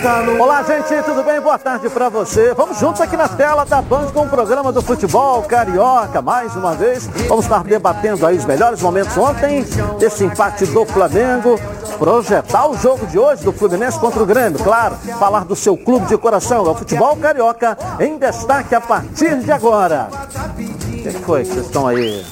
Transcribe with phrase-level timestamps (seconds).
[0.00, 1.40] Olá, gente, tudo bem?
[1.40, 2.54] Boa tarde para você.
[2.54, 6.22] Vamos juntos aqui na tela da Band com o programa do futebol carioca.
[6.22, 9.64] Mais uma vez, vamos estar debatendo aí os melhores momentos ontem
[9.98, 11.58] desse empate do Flamengo.
[11.98, 14.94] Projetar o jogo de hoje do Fluminense contra o Grêmio, claro.
[15.18, 19.50] Falar do seu clube de coração, é o futebol carioca, em destaque a partir de
[19.50, 20.10] agora.
[20.54, 22.24] O que foi que vocês estão aí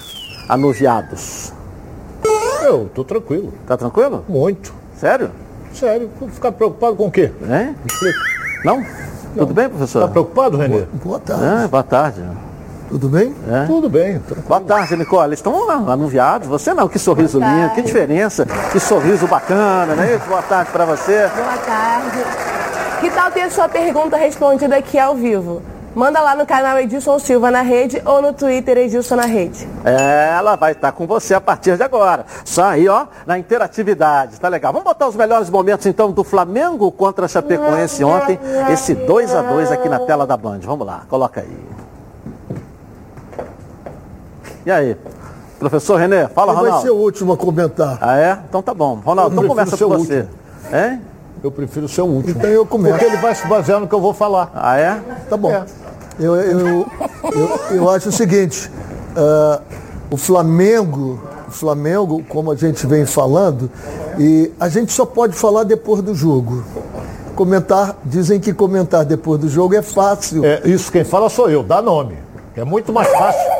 [0.48, 1.52] anuviados?
[2.62, 3.52] Eu tô tranquilo.
[3.66, 4.24] Tá tranquilo?
[4.28, 4.72] Muito.
[4.96, 5.32] Sério?
[5.78, 7.30] Sério, ficar preocupado com o quê?
[7.50, 7.74] É?
[8.64, 8.82] Não?
[9.36, 10.00] Tudo bem, professor?
[10.02, 10.84] Tá preocupado, Renê?
[11.04, 11.64] Boa tarde.
[11.64, 12.22] É, boa tarde.
[12.88, 13.34] Tudo bem?
[13.46, 13.66] É.
[13.66, 14.18] Tudo bem.
[14.20, 14.44] tranquilo.
[14.48, 15.28] Boa tarde, Nicole.
[15.28, 16.48] Eles estão anuviados.
[16.48, 20.26] Você não, que sorriso Boa lindo, que diferença, que sorriso bacana, não é isso?
[20.26, 21.28] Boa tarde para você.
[21.36, 22.18] Boa tarde.
[23.00, 25.60] Que tal ter sua pergunta respondida aqui ao vivo?
[25.96, 29.66] Manda lá no canal Edilson Silva na rede ou no Twitter Edilson na rede.
[29.82, 32.26] Ela vai estar com você a partir de agora.
[32.44, 34.38] Só aí, ó, na interatividade.
[34.38, 34.74] Tá legal.
[34.74, 38.38] Vamos botar os melhores momentos, então, do Flamengo contra a Chapecoense ontem.
[38.70, 40.60] Esse 2 a 2 aqui na tela da Band.
[40.64, 41.66] Vamos lá, coloca aí.
[44.66, 44.98] E aí?
[45.58, 46.94] Professor Renê, fala, Quem vai ser Ronaldo.
[46.94, 47.96] o último a comentar?
[48.02, 48.38] Ah, é?
[48.46, 49.00] Então tá bom.
[49.02, 50.28] Ronaldo, então começa com você.
[50.70, 51.00] Hein?
[51.46, 52.38] Eu prefiro ser o último.
[52.38, 52.98] Então eu começo.
[52.98, 54.50] Porque ele vai se basear no que eu vou falar.
[54.52, 55.00] Ah, é?
[55.30, 55.52] Tá bom.
[55.52, 55.64] É.
[56.18, 56.86] Eu, eu,
[57.32, 58.68] eu, eu acho o seguinte,
[59.16, 59.60] ah,
[60.10, 63.70] o Flamengo, o Flamengo, como a gente vem falando,
[64.18, 66.64] e a gente só pode falar depois do jogo.
[67.36, 70.44] Comentar, dizem que comentar depois do jogo é fácil.
[70.44, 72.18] É, isso quem fala sou eu, dá nome.
[72.56, 73.55] É muito mais fácil.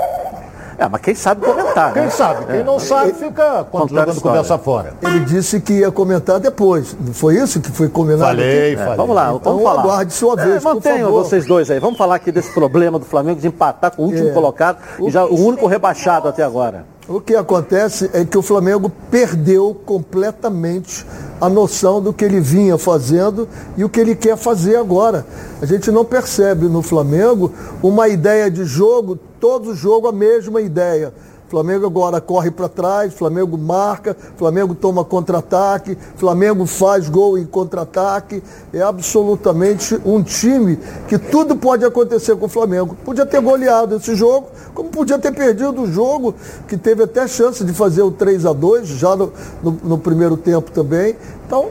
[0.78, 2.10] É, mas quem sabe comentar, Quem né?
[2.10, 2.44] sabe?
[2.46, 4.92] Quem não sabe fica Contar jogando conversa fora.
[5.02, 6.94] Ele disse que ia comentar depois.
[7.00, 8.24] Não foi isso que foi combinado?
[8.24, 8.80] Falei, aqui?
[8.80, 8.96] É, falei.
[8.96, 9.80] vamos lá, Então vamos falar.
[9.82, 11.24] aguarde sua vez, por mantenham favor.
[11.24, 11.80] vocês dois aí.
[11.80, 14.32] Vamos falar aqui desse problema do Flamengo de empatar com o último É.
[14.32, 16.84] colocado e já o único rebaixado até agora.
[17.08, 21.06] O que acontece é que o Flamengo perdeu completamente
[21.40, 25.24] a noção do que ele vinha fazendo e o que ele quer fazer agora.
[25.62, 31.14] A gente não percebe no Flamengo uma ideia de jogo, todo jogo a mesma ideia.
[31.56, 38.42] Flamengo agora corre para trás, Flamengo marca, Flamengo toma contra-ataque, Flamengo faz gol em contra-ataque.
[38.74, 40.78] É absolutamente um time
[41.08, 42.94] que tudo pode acontecer com o Flamengo.
[43.02, 46.34] Podia ter goleado esse jogo, como podia ter perdido o jogo,
[46.68, 50.36] que teve até chance de fazer o 3 a 2 já no, no- no primeiro
[50.36, 51.16] tempo também.
[51.46, 51.70] Então,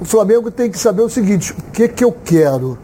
[0.00, 2.76] o Flamengo tem que saber o seguinte, o que, que eu quero?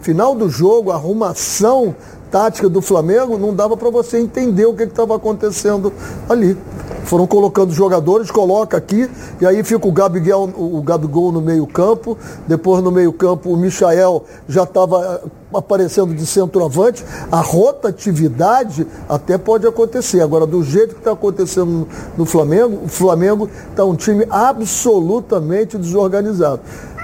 [0.00, 1.94] Final do jogo, arrumação
[2.32, 5.92] tática do Flamengo, não dava para você entender o que estava acontecendo
[6.26, 6.56] ali.
[7.04, 12.16] Foram colocando jogadores, coloca aqui, e aí fica o Gabigol, o Gabigol no meio campo,
[12.46, 15.20] depois no meio campo o Michael já estava
[15.52, 17.04] aparecendo de centroavante.
[17.30, 20.22] A rotatividade até pode acontecer.
[20.22, 26.62] Agora, do jeito que está acontecendo no Flamengo, o Flamengo está um time absolutamente desorganizado.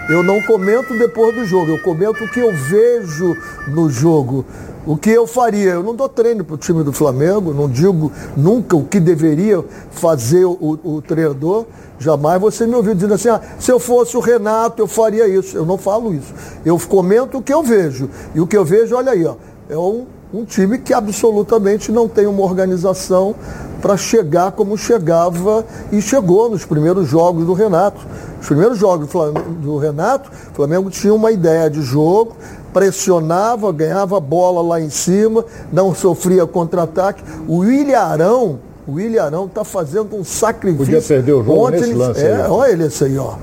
[0.09, 4.43] Eu não comento depois do jogo, eu comento o que eu vejo no jogo.
[4.87, 5.73] O que eu faria?
[5.73, 9.63] Eu não dou treino para o time do Flamengo, não digo nunca o que deveria
[9.91, 11.67] fazer o, o treinador.
[11.99, 15.57] Jamais você me ouviu dizendo assim, ah, se eu fosse o Renato, eu faria isso.
[15.57, 16.33] Eu não falo isso.
[16.65, 18.09] Eu comento o que eu vejo.
[18.35, 19.35] E o que eu vejo, olha aí, ó,
[19.69, 23.35] é um, um time que absolutamente não tem uma organização
[23.81, 28.07] para chegar como chegava e chegou nos primeiros jogos do Renato.
[28.41, 32.37] Os primeiros jogos do, Flamengo, do Renato, o Flamengo tinha uma ideia de jogo,
[32.79, 37.23] pressionava, ganhava bola lá em cima, não sofria contra-ataque.
[37.49, 40.85] O Ilharão, o Ilharão está fazendo um sacrifício.
[40.87, 42.51] Podia perder o jogo Ontem nesse ele- lance é, aí.
[42.51, 43.35] Olha ele esse aí, ó.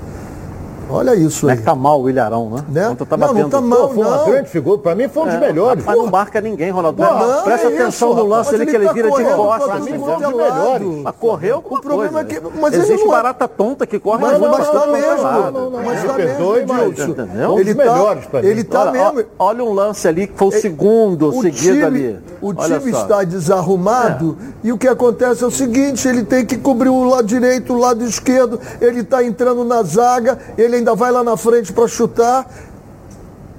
[0.89, 1.57] Olha isso é aí.
[1.57, 2.63] que tá mal o Ilharão, né?
[2.69, 2.89] Né?
[2.89, 3.87] Ontem eu tava Não, não tá mal.
[3.87, 4.25] Pô, foi uma não.
[4.25, 4.77] grande figura.
[4.77, 5.83] Pra mim foi um dos É, melhores.
[5.83, 7.01] Mas não marca ninguém, Ronaldo.
[7.01, 9.65] Não, Presta é atenção isso, no lance ali que ele tá vira de costas.
[9.67, 10.87] pra quanto é um dos melhores.
[11.03, 13.99] Mas correu com O problema é que- mas ele Existe não é- barata tonta que
[13.99, 15.23] corre Mas, mas mas tá não mesmo.
[15.23, 16.45] não, não, mas tá mesmo?
[16.51, 18.47] Um Ele dos tá, melhores pra mim.
[18.47, 19.23] ele tá mesmo.
[19.39, 22.19] olha um lance ali que foi o segundo o seguido ali.
[22.41, 26.89] O time está desarrumado e o que acontece é o seguinte, ele tem que cobrir
[26.89, 31.23] o lado direito, o lado esquerdo, ele está entrando na zaga, ele ainda vai lá
[31.23, 32.45] na frente para chutar.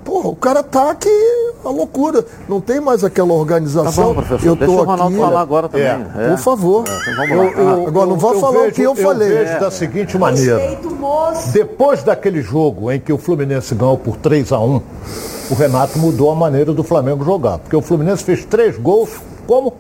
[0.05, 1.09] Porra, o cara tá aqui,
[1.65, 2.25] a loucura.
[2.49, 4.05] Não tem mais aquela Tá organização.
[4.05, 4.47] bom, professor.
[4.47, 5.87] eu Deixa tô o Ronaldo aqui, falar agora também.
[5.87, 6.07] É.
[6.17, 6.29] É.
[6.29, 6.85] Por favor.
[6.87, 7.73] então vamos Eu- lá.
[7.73, 9.33] eu- agora não vá falar o que eu, falei.
[9.33, 10.59] Eu vejo da seguinte maneira.
[10.59, 11.53] Respeito, moço.
[11.53, 14.81] Depois daquele jogo em que o Fluminense ganhou por 3 a 1
[15.51, 17.59] o Renato mudou a maneira do Flamengo jogar.
[17.59, 19.11] Porque o Fluminense fez três gols
[19.45, 19.75] como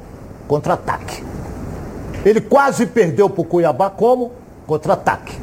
[0.48, 1.22] contra-ataque.
[2.24, 4.32] Ele quase perdeu para o Cuiabá como
[4.66, 5.38] contra-ataque.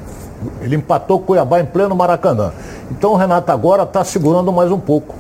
[0.62, 2.52] Ele empatou Cuiabá em pleno Maracanã.
[2.92, 5.16] Então o Renato agora está segurando mais um pouco,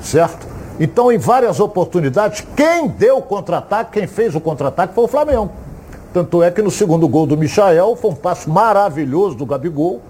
[0.00, 0.46] certo?
[0.78, 5.50] Então, em várias oportunidades, quem deu o contra-ataque, quem fez o contra-ataque foi o Flamengo.
[6.12, 10.00] Tanto é que no segundo gol do Michael foi um passo maravilhoso do Gabigol.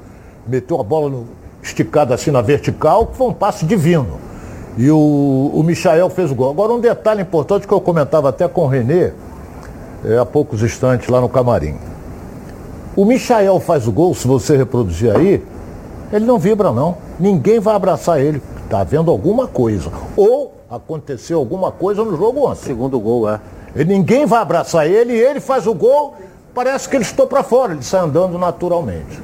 [0.46, 1.26] Meteu a bola no
[1.62, 4.18] esticada assim na vertical, que foi um passe divino.
[4.76, 6.50] E o, o Michael fez o gol.
[6.50, 9.12] Agora um detalhe importante que eu comentava até com o Renê,
[10.04, 11.76] é, há poucos instantes lá no camarim.
[12.96, 15.44] O Michael faz o gol, se você reproduzir aí,
[16.10, 16.96] ele não vibra não.
[17.20, 18.40] Ninguém vai abraçar ele.
[18.64, 19.90] Está vendo alguma coisa.
[20.16, 22.64] Ou aconteceu alguma coisa no jogo ontem.
[22.64, 23.38] Segundo gol, é.
[23.76, 26.14] E ninguém vai abraçar ele, e ele faz o gol,
[26.54, 29.20] parece que ele estou para fora, ele sai andando naturalmente.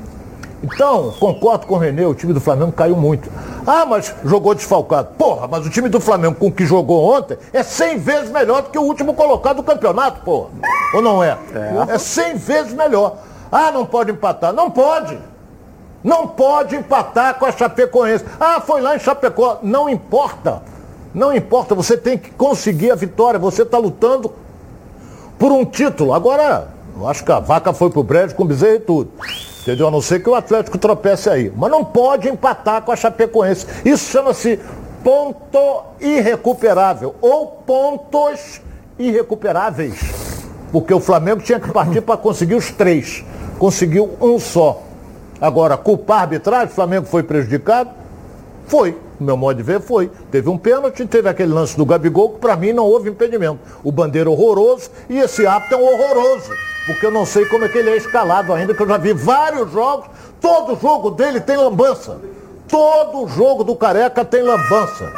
[0.63, 3.31] Então, concordo com o Renê, o time do Flamengo caiu muito.
[3.67, 5.09] Ah, mas jogou desfalcado.
[5.17, 8.63] Porra, mas o time do Flamengo com o que jogou ontem é 100 vezes melhor
[8.63, 10.51] do que o último colocado do campeonato, porra.
[10.95, 11.39] Ou não é?
[11.55, 13.17] É, é 100 vezes melhor.
[13.53, 14.51] Ah, não pode empatar.
[14.55, 15.19] Não pode.
[16.03, 18.25] Não pode empatar com a Chapecoense.
[18.41, 19.59] Ah, foi lá em Chapecó.
[19.63, 20.63] Não importa.
[21.15, 23.39] Não importa, você tem que conseguir a vitória.
[23.39, 24.33] Você está lutando
[25.39, 26.15] por um título.
[26.15, 29.11] Agora, eu acho que a vaca foi pro brejo com bezerro e tudo.
[29.61, 29.87] Entendeu?
[29.87, 31.53] A não ser que o Atlético tropece aí.
[31.55, 33.67] Mas não pode empatar com a Chapecoense.
[33.85, 34.59] Isso chama-se
[35.05, 37.15] ponto irrecuperável.
[37.21, 38.63] Ou pontos
[38.99, 40.01] irrecuperáveis.
[40.73, 43.23] Porque o Flamengo tinha que partir para conseguir os três.
[43.63, 44.83] Conseguiu um só.
[45.41, 47.91] Agora, culpar a arbitragem, o Flamengo foi prejudicado?
[48.67, 48.99] Foi.
[49.21, 50.11] No meu modo de ver, foi.
[50.33, 53.61] Teve um pênalti, teve aquele lance do Gabigol, que para mim não houve impedimento.
[53.85, 56.51] O bandeira horroroso e esse árbitro é um horroroso.
[56.87, 59.13] Porque eu não sei como é que ele é escalado ainda, que eu já vi
[59.13, 60.07] vários jogos,
[60.41, 62.19] todo jogo dele tem lambança.
[62.67, 65.13] Todo jogo do Careca tem lambança.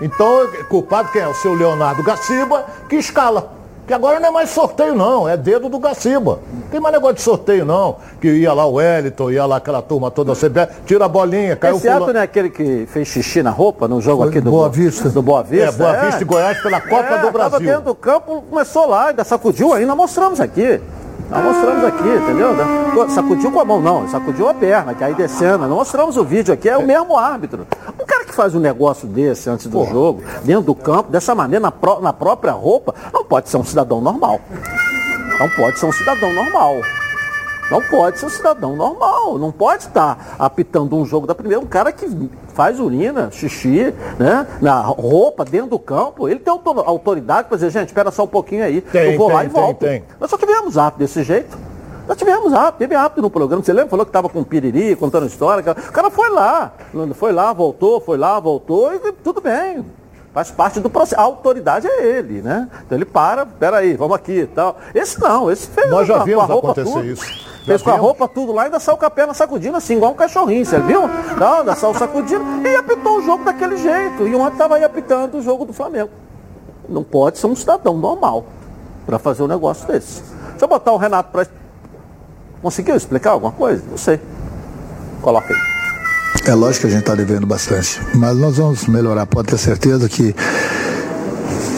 [0.00, 1.28] Então, culpado quem é?
[1.28, 3.52] O seu Leonardo Gaciba, que escala.
[3.86, 6.40] Que agora não é mais sorteio, não, é dedo do Gaciba.
[6.52, 7.96] Não tem mais negócio de sorteio, não.
[8.18, 10.50] Que ia lá o Wellington, ia lá aquela turma toda, você
[10.86, 14.00] tira a bolinha, caiu Esse ato não é aquele que fez xixi na roupa no
[14.00, 15.10] jogo Foi aqui do Boa Vista.
[15.10, 15.66] Do Boa Vista.
[15.66, 16.22] É, Boa Vista é.
[16.22, 17.58] e Goiás pela Copa é, do Brasil.
[17.58, 20.80] Estava dentro do campo, começou lá, ainda sacudiu ainda, mostramos aqui.
[21.30, 22.54] Nós mostramos aqui, entendeu?
[23.08, 25.58] Sacudiu com a mão, não, sacudiu a perna, que aí descendo.
[25.58, 27.66] Nós mostramos o vídeo aqui, é o mesmo árbitro.
[28.00, 29.90] Um cara que faz um negócio desse antes do Porra.
[29.90, 33.64] jogo, dentro do campo, dessa maneira, na, pró na própria roupa, não pode ser um
[33.64, 34.40] cidadão normal.
[35.38, 36.76] Não pode ser um cidadão normal.
[37.70, 39.38] Não pode ser um cidadão normal.
[39.38, 41.62] Não pode estar apitando um jogo da primeira.
[41.62, 42.06] Um cara que
[42.48, 44.46] faz urina, xixi, né?
[44.60, 46.28] Na roupa, dentro do campo.
[46.28, 48.80] Ele tem autoridade para dizer, gente, espera só um pouquinho aí.
[48.80, 49.78] Tem, eu vou tem, lá e tem, volto.
[49.80, 50.04] Tem.
[50.20, 51.56] Nós só tivemos ato desse jeito.
[52.06, 53.62] Nós tivemos rápido, teve rápido no programa.
[53.62, 53.88] Você lembra?
[53.88, 55.62] Falou que estava com piriri, contando história.
[55.72, 56.72] O cara foi lá.
[57.14, 59.84] Foi lá, voltou, foi lá, voltou e tudo bem.
[60.34, 61.20] Faz parte do processo.
[61.20, 62.68] A autoridade é ele, né?
[62.84, 64.76] Então ele para, peraí, vamos aqui e tal.
[64.92, 67.04] Esse não, esse fez Nós já vimos acontecer tudo.
[67.04, 67.24] isso.
[67.64, 70.10] Fez com a roupa tudo lá e ainda saiu com a perna sacudindo assim, igual
[70.10, 71.02] um cachorrinho, você viu?
[71.38, 74.26] Não, ainda saiu sacudindo e apitou o jogo daquele jeito.
[74.26, 76.10] E ontem estava aí apitando o jogo do Flamengo.
[76.88, 78.44] Não pode ser um cidadão normal
[79.06, 80.20] para fazer um negócio desse.
[80.50, 81.46] Deixa eu botar o Renato para.
[82.60, 83.84] Conseguiu explicar alguma coisa?
[83.88, 84.20] Não sei.
[85.22, 85.73] Coloca aí.
[86.46, 89.24] É lógico que a gente está devendo bastante, mas nós vamos melhorar.
[89.24, 90.34] Pode ter certeza que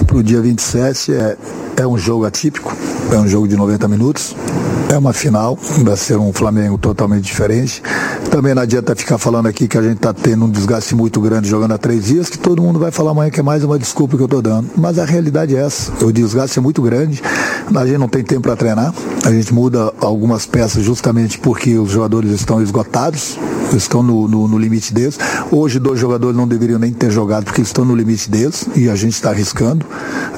[0.04, 1.36] para o dia 27 é,
[1.76, 2.76] é um jogo atípico,
[3.12, 4.34] é um jogo de 90 minutos.
[4.88, 7.82] É uma final, vai ser um Flamengo totalmente diferente.
[8.30, 11.48] Também não adianta ficar falando aqui que a gente está tendo um desgaste muito grande
[11.48, 14.16] jogando há três dias, que todo mundo vai falar amanhã que é mais uma desculpa
[14.16, 14.70] que eu estou dando.
[14.76, 15.92] Mas a realidade é essa.
[16.04, 17.20] O desgaste é muito grande,
[17.74, 18.94] a gente não tem tempo para treinar,
[19.24, 23.38] a gente muda algumas peças justamente porque os jogadores estão esgotados,
[23.74, 25.18] estão no, no, no limite deles.
[25.50, 28.94] Hoje, dois jogadores não deveriam nem ter jogado porque estão no limite deles e a
[28.94, 29.84] gente está arriscando.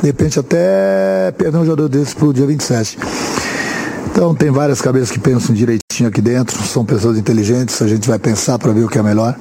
[0.01, 2.99] De repente, até perder um jogador desses para o dia 27.
[4.19, 8.19] Então tem várias cabeças que pensam direitinho aqui dentro, são pessoas inteligentes, a gente vai
[8.19, 9.37] pensar para ver o que é melhor.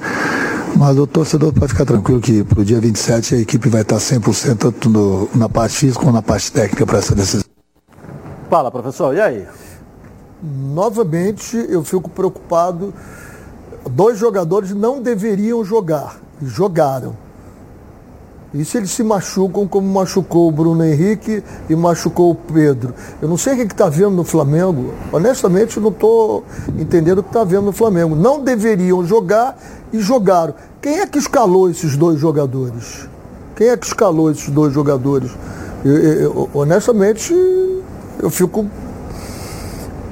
[0.76, 3.96] Mas o torcedor pode ficar tranquilo que para o dia 27 a equipe vai estar
[3.96, 7.44] 100% tanto no, na parte física como na parte técnica para essa decisão.
[8.48, 9.48] Fala, professor, e aí?
[10.40, 12.94] Novamente eu fico preocupado.
[13.90, 17.16] Dois jogadores não deveriam jogar, jogaram
[18.54, 22.94] e se eles se machucam como machucou o Bruno Henrique e machucou o Pedro?
[23.20, 24.94] Eu não sei o que está vendo no Flamengo.
[25.12, 26.44] Honestamente, não estou
[26.78, 28.16] entendendo o que está vendo no Flamengo.
[28.16, 29.58] Não deveriam jogar
[29.92, 30.54] e jogaram.
[30.80, 33.06] Quem é que escalou esses dois jogadores?
[33.54, 35.30] Quem é que escalou esses dois jogadores?
[35.84, 37.34] Eu, eu, honestamente,
[38.22, 38.66] eu fico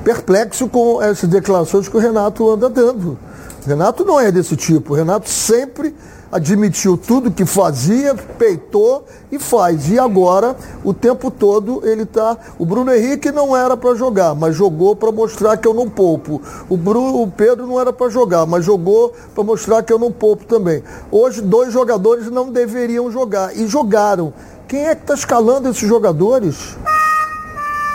[0.05, 3.19] perplexo com essas declarações que o Renato anda dando.
[3.65, 4.93] O Renato não é desse tipo.
[4.93, 5.95] O Renato sempre
[6.37, 9.91] admitiu tudo que fazia, peitou e faz.
[9.91, 12.37] E agora, o tempo todo, ele está.
[12.59, 16.41] O Bruno Henrique não era para jogar, mas jogou para mostrar que eu não poupo.
[16.69, 20.13] O, Bruno, o Pedro não era para jogar, mas jogou para mostrar que eu não
[20.13, 20.83] poupo também.
[21.11, 24.33] Hoje, dois jogadores não deveriam jogar e jogaram.
[24.69, 26.77] Quem é que está escalando esses jogadores?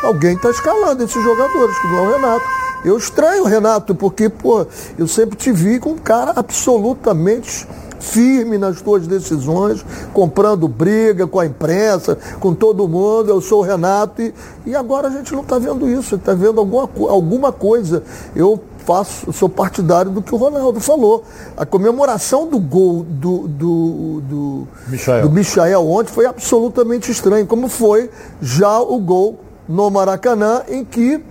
[0.03, 2.45] Alguém está escalando esses jogadores, que não é o Renato.
[2.83, 4.65] Eu estranho, Renato, porque, pô,
[4.98, 7.67] eu sempre te vi com um cara absolutamente
[8.01, 13.29] firme nas tuas decisões, comprando briga com a imprensa, com todo mundo.
[13.29, 14.34] Eu sou o Renato e,
[14.65, 18.03] e agora a gente não está vendo isso, está vendo alguma, alguma coisa.
[18.36, 21.24] Eu faço, sou partidário do que o Ronaldo falou.
[21.55, 25.24] A comemoração do gol do, do, do, Michael.
[25.24, 28.10] do Michael ontem foi absolutamente estranho, como foi
[28.41, 31.24] já o gol no Maracanã, em que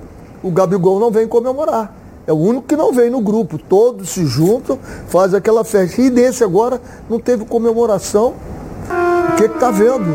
[0.42, 1.99] o Gabigol não vem comemorar.
[2.30, 3.58] É o único que não vem no grupo.
[3.58, 6.00] Todos se juntam, fazem aquela festa.
[6.00, 8.34] E desse agora não teve comemoração.
[9.32, 10.06] O que está vendo?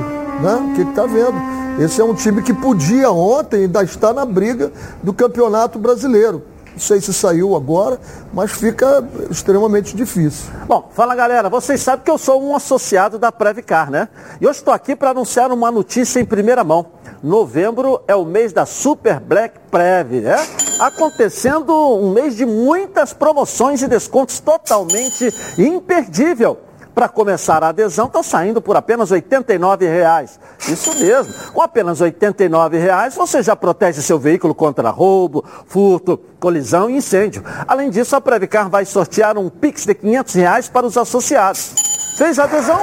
[0.42, 0.72] Né?
[0.72, 1.36] O que está vendo?
[1.78, 4.72] Esse é um time que podia ontem ainda estar na briga
[5.04, 6.42] do campeonato brasileiro.
[6.76, 7.98] Não sei se saiu agora,
[8.34, 10.52] mas fica extremamente difícil.
[10.68, 14.10] Bom, fala galera, vocês sabem que eu sou um associado da Previcar, né?
[14.42, 16.88] E hoje estou aqui para anunciar uma notícia em primeira mão.
[17.24, 20.36] Novembro é o mês da Super Black Prev, né?
[20.78, 26.60] Acontecendo um mês de muitas promoções e descontos totalmente imperdível.
[26.96, 30.40] Para começar a adesão, está saindo por apenas R$ 89,00.
[30.70, 36.90] Isso mesmo, com apenas R$ 89,00 você já protege seu veículo contra roubo, furto, colisão
[36.90, 37.44] e incêndio.
[37.68, 41.74] Além disso, a Previcar vai sortear um Pix de R$ 500 para os associados.
[42.18, 42.82] Fez a adesão?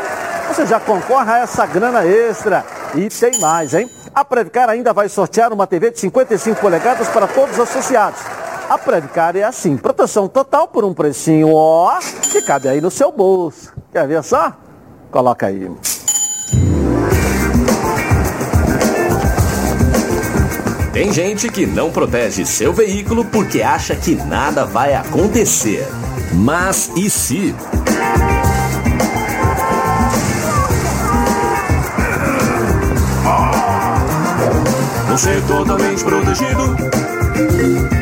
[0.48, 2.66] Você já concorre a essa grana extra.
[2.94, 3.88] E tem mais, hein?
[4.14, 8.20] A Previcar ainda vai sortear uma TV de 55 polegadas para todos os associados.
[8.68, 11.98] A Previcar é assim, proteção total por um precinho, ó,
[12.30, 13.72] que cabe aí no seu bolso.
[13.92, 14.52] Quer ver só?
[15.10, 15.70] Coloca aí.
[20.92, 25.86] Tem gente que não protege seu veículo porque acha que nada vai acontecer.
[26.32, 27.54] Mas e se?
[35.08, 38.01] Você totalmente protegido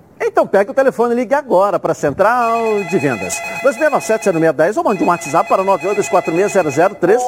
[0.31, 3.37] Então pega o telefone e ligue agora para a Central de Vendas.
[3.63, 7.19] 2697-0610 ou mande um WhatsApp para 982460003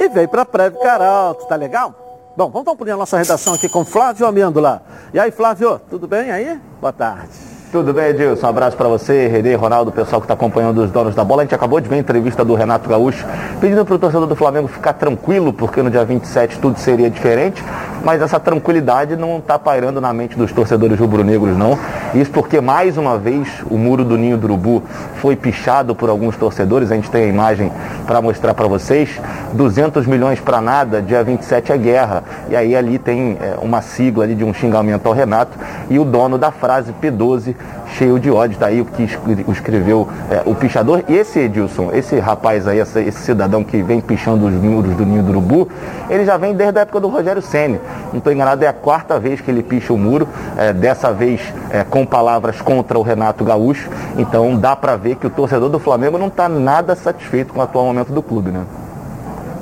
[0.00, 1.94] e vem para a Prévio Caralto, tá legal?
[2.36, 4.82] Bom, vamos dar um pulinho na nossa redação aqui com Flávio Amêndola.
[5.14, 6.60] E aí, Flávio, tudo bem aí?
[6.80, 7.57] Boa tarde.
[7.70, 8.46] Tudo bem, Edilson?
[8.46, 11.42] Um abraço para você, Renê, Ronaldo, o pessoal que está acompanhando os donos da bola.
[11.42, 13.26] A gente acabou de ver a entrevista do Renato Gaúcho,
[13.60, 17.62] pedindo para o torcedor do Flamengo ficar tranquilo, porque no dia 27 tudo seria diferente,
[18.02, 21.78] mas essa tranquilidade não está pairando na mente dos torcedores rubro-negros, não.
[22.14, 24.82] Isso porque, mais uma vez, o muro do Ninho do Urubu
[25.16, 26.90] foi pichado por alguns torcedores.
[26.90, 27.70] A gente tem a imagem
[28.06, 29.20] para mostrar para vocês.
[29.52, 32.24] 200 milhões para nada, dia 27 é guerra.
[32.48, 35.58] E aí ali tem é, uma sigla ali de um xingamento ao Renato
[35.90, 37.57] e o dono da frase P12
[37.96, 39.02] cheio de ódio, tá aí o que
[39.50, 41.02] escreveu é, o pichador.
[41.08, 45.04] E esse Edilson, esse rapaz aí, esse, esse, cidadão que vem pichando os muros do
[45.04, 45.68] Ninho do Urubu,
[46.08, 47.80] ele já vem desde a época do Rogério Senni.
[48.10, 51.40] Não estou enganado, é a quarta vez que ele picha o muro, é, dessa vez
[51.70, 53.88] é, com palavras contra o Renato Gaúcho.
[54.16, 57.62] Então dá para ver que o torcedor do Flamengo não está nada satisfeito com o
[57.62, 58.64] atual momento do clube, né?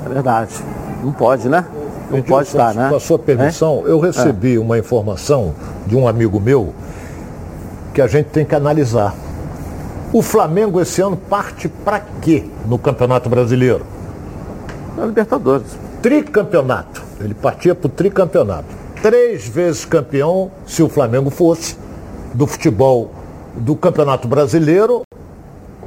[0.05, 0.51] É verdade.
[1.03, 1.65] Não pode, né?
[2.09, 2.89] Não Edilson, pode estar, né?
[2.89, 4.59] Com a sua permissão, eu recebi é.
[4.59, 5.53] uma informação
[5.85, 6.73] de um amigo meu
[7.97, 9.15] que a gente tem que analisar.
[10.13, 13.83] O Flamengo esse ano parte para quê no Campeonato Brasileiro?
[14.95, 15.75] Na Libertadores.
[15.99, 17.01] Tricampeonato.
[17.19, 18.67] Ele partia para o tricampeonato.
[19.01, 21.75] Três vezes campeão, se o Flamengo fosse,
[22.35, 23.09] do futebol
[23.55, 25.01] do Campeonato Brasileiro.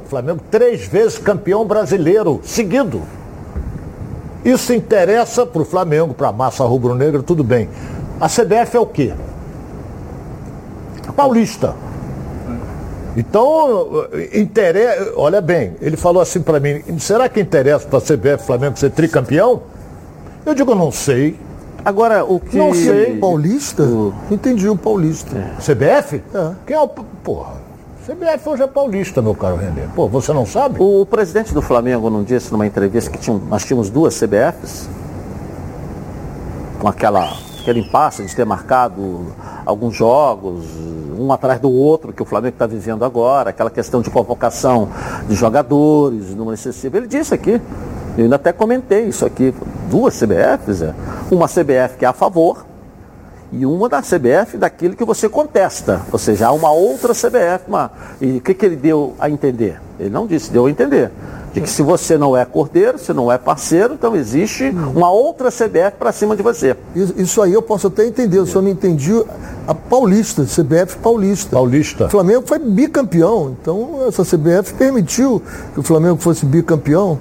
[0.03, 3.03] O Flamengo três vezes campeão brasileiro, seguido.
[4.43, 7.69] Isso interessa para o Flamengo, para a massa rubro-negra, tudo bem.
[8.19, 9.13] A CBF é o quê?
[11.15, 11.73] Paulista.
[13.15, 18.45] Então, interessa, olha bem, ele falou assim para mim, será que interessa para a CBF
[18.45, 19.63] Flamengo ser tricampeão?
[20.45, 21.37] Eu digo, não sei.
[21.83, 22.57] Agora, o que...
[22.57, 23.17] Não sei.
[23.17, 23.83] Paulista?
[23.83, 24.13] O...
[24.29, 25.37] Entendi, o Paulista.
[25.37, 25.55] É.
[25.61, 26.23] CBF?
[26.33, 26.51] É.
[26.65, 26.87] Quem é o...
[26.87, 27.53] Porra,
[28.05, 29.87] CBF hoje é paulista, meu caro René.
[29.95, 30.77] Pô, você não sabe?
[30.79, 34.89] O presidente do Flamengo não disse numa entrevista que tinha, nós tínhamos duas CBFs?
[36.79, 39.27] Com aquela, aquele impasse de ter marcado
[39.65, 40.65] alguns jogos,
[41.21, 44.89] um atrás do outro, que o Flamengo está vivendo agora, aquela questão de convocação
[45.27, 46.97] de jogadores, número excessivo.
[46.97, 47.61] Ele disse aqui,
[48.17, 49.53] eu ainda até comentei isso aqui,
[49.89, 50.93] duas CBFs, é.
[51.29, 52.65] uma CBF que é a favor
[53.51, 56.01] e uma da CBF daquilo que você contesta.
[56.11, 57.67] Ou seja, há uma outra CBF.
[57.67, 57.91] Uma...
[58.19, 59.79] E o que, que ele deu a entender?
[59.99, 61.11] Ele não disse, deu a entender.
[61.53, 65.49] De que se você não é cordeiro, se não é parceiro, então existe uma outra
[65.49, 66.77] CBF para cima de você.
[66.95, 69.11] Isso, isso aí eu posso até entender, eu só não entendi
[69.67, 71.55] a Paulista, CBF Paulista.
[71.55, 72.05] Paulista.
[72.05, 75.41] O Flamengo foi bicampeão, então essa CBF permitiu
[75.73, 77.19] que o Flamengo fosse bicampeão.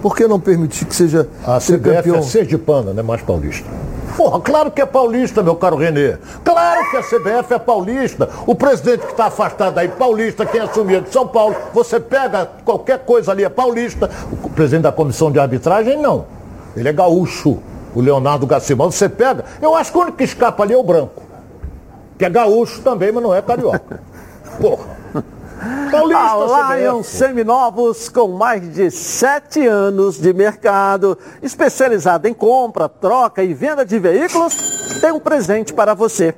[0.00, 3.68] Por que não permitir que seja A CBF é sergipana, não é mais paulista.
[4.16, 6.16] Porra, claro que é paulista, meu caro Renê.
[6.44, 8.28] Claro que a CBF é paulista.
[8.46, 13.00] O presidente que está afastado aí, paulista, quem assumia de São Paulo, você pega qualquer
[13.00, 14.10] coisa ali, é paulista.
[14.42, 16.26] O presidente da comissão de arbitragem, não.
[16.76, 17.58] Ele é gaúcho,
[17.94, 18.90] o Leonardo Gacimão.
[18.90, 21.22] Você pega, eu acho que o único que escapa ali é o branco.
[22.18, 24.00] Que é gaúcho também, mas não é carioca.
[24.60, 25.01] Porra.
[25.90, 27.18] Paulista, A Lions CBF.
[27.18, 33.98] Seminovos, com mais de sete anos de mercado, especializada em compra, troca e venda de
[33.98, 36.34] veículos, tem um presente para você.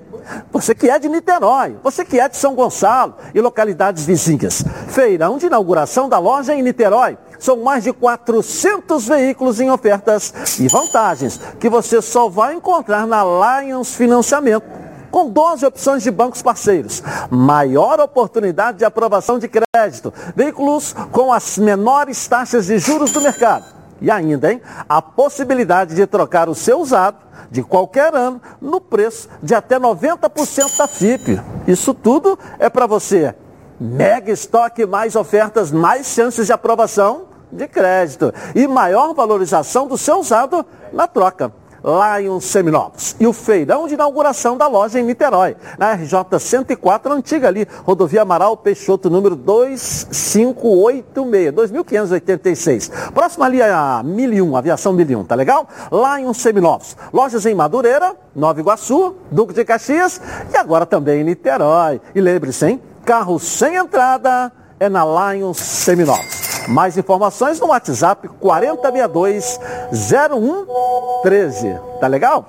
[0.51, 4.65] Você que é de Niterói, você que é de São Gonçalo e localidades vizinhas.
[4.89, 7.19] Feirão de inauguração da loja em Niterói.
[7.39, 13.23] São mais de 400 veículos em ofertas e vantagens que você só vai encontrar na
[13.23, 14.84] Lions Financiamento
[15.15, 17.01] com 12 opções de bancos parceiros.
[17.31, 20.13] Maior oportunidade de aprovação de crédito.
[20.35, 23.65] Veículos com as menores taxas de juros do mercado.
[24.01, 24.61] E ainda, hein?
[24.89, 27.19] A possibilidade de trocar o seu usado
[27.49, 31.41] de qualquer ano no preço de até 90% da FIP.
[31.69, 33.37] Isso tudo é para você.
[33.79, 40.19] Mega estoque, mais ofertas, mais chances de aprovação de crédito e maior valorização do seu
[40.19, 41.53] usado na troca.
[41.85, 43.15] Lions Seminovos.
[43.21, 48.23] E o feirão de inauguração da loja em Niterói, na RJ 104, antiga ali, rodovia
[48.23, 52.91] Amaral Peixoto, número 2586, 2586.
[53.13, 55.69] Próximo ali a 1001, aviação 1001, tá legal?
[55.93, 56.97] Lions Seminovos.
[57.13, 60.21] Lojas em Madureira, Nova Iguaçu, Duque de Caxias
[60.53, 62.01] e agora também em Niterói.
[62.15, 62.81] E lembre-se, hein?
[63.05, 64.51] Carro sem entrada
[64.81, 66.44] é na Lions Seminovos.
[66.69, 69.61] Mais informações no WhatsApp 4062
[69.93, 71.79] 0113.
[72.01, 72.49] Tá legal?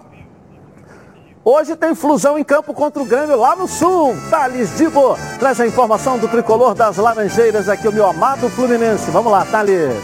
[1.44, 4.16] Hoje tem flusão em campo contra o Grêmio lá no sul.
[4.32, 9.12] Thales Dibo traz a informação do tricolor das Laranjeiras aqui, o meu amado Fluminense.
[9.12, 10.04] Vamos lá, Thales.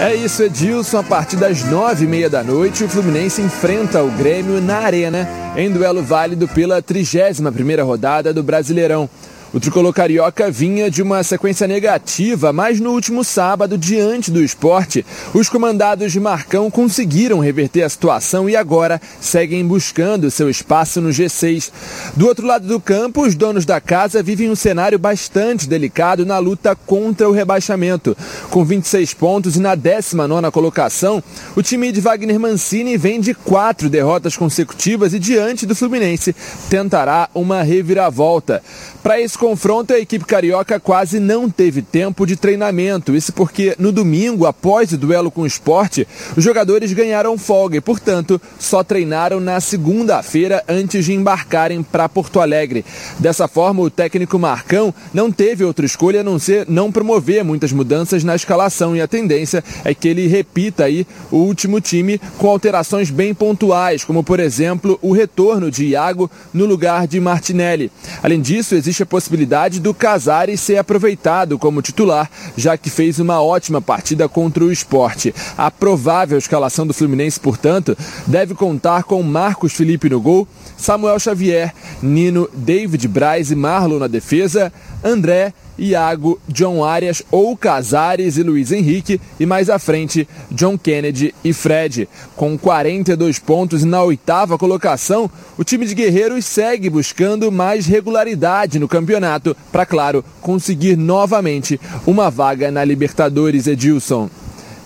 [0.00, 0.98] É isso, Edilson.
[0.98, 5.28] A partir das nove e meia da noite, o Fluminense enfrenta o Grêmio na Arena,
[5.56, 9.08] em duelo válido pela 31 primeira rodada do Brasileirão.
[9.54, 15.06] O tricolor carioca vinha de uma sequência negativa, mas no último sábado, diante do esporte,
[15.32, 21.10] os comandados de Marcão conseguiram reverter a situação e agora seguem buscando seu espaço no
[21.10, 21.70] G6.
[22.16, 26.38] Do outro lado do campo, os donos da casa vivem um cenário bastante delicado na
[26.40, 28.16] luta contra o rebaixamento.
[28.50, 31.22] Com 26 pontos e na 19ª colocação,
[31.54, 36.34] o time de Wagner Mancini vem de quatro derrotas consecutivas e diante do Fluminense
[36.68, 38.60] tentará uma reviravolta.
[39.00, 43.14] Para esse confronto, a equipe carioca quase não teve tempo de treinamento.
[43.14, 47.80] Isso porque no domingo, após o duelo com o esporte, os jogadores ganharam folga e,
[47.80, 52.86] portanto, só treinaram na segunda-feira antes de embarcarem para Porto Alegre.
[53.18, 57.70] Dessa forma, o técnico Marcão não teve outra escolha a não ser não promover muitas
[57.70, 62.48] mudanças na escalação e a tendência é que ele repita aí o último time com
[62.48, 67.92] alterações bem pontuais, como por exemplo o retorno de Iago no lugar de Martinelli.
[68.22, 69.33] Além disso, existe a possibilidade
[69.80, 75.34] do Casares ser aproveitado como titular, já que fez uma ótima partida contra o esporte.
[75.58, 81.74] A provável escalação do Fluminense, portanto, deve contar com Marcos Felipe no gol, Samuel Xavier,
[82.02, 88.72] Nino, David Braz e Marlon na defesa, André, Iago, John Arias ou Casares e Luiz
[88.72, 92.08] Henrique e mais à frente John Kennedy e Fred.
[92.36, 98.78] Com 42 pontos e na oitava colocação, o time de Guerreiros segue buscando mais regularidade
[98.78, 104.30] no campeonato para, claro, conseguir novamente uma vaga na Libertadores, Edilson.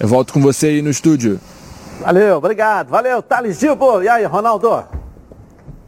[0.01, 1.41] Eu volto com você aí no estúdio.
[2.01, 2.89] Valeu, obrigado.
[2.89, 4.03] Valeu, Thales Dibo.
[4.03, 4.85] E aí, Ronaldo?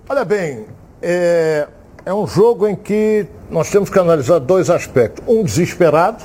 [0.08, 0.66] Olha bem,
[1.00, 1.68] é,
[2.04, 5.22] é um jogo em que nós temos que analisar dois aspectos.
[5.26, 6.24] Um desesperado,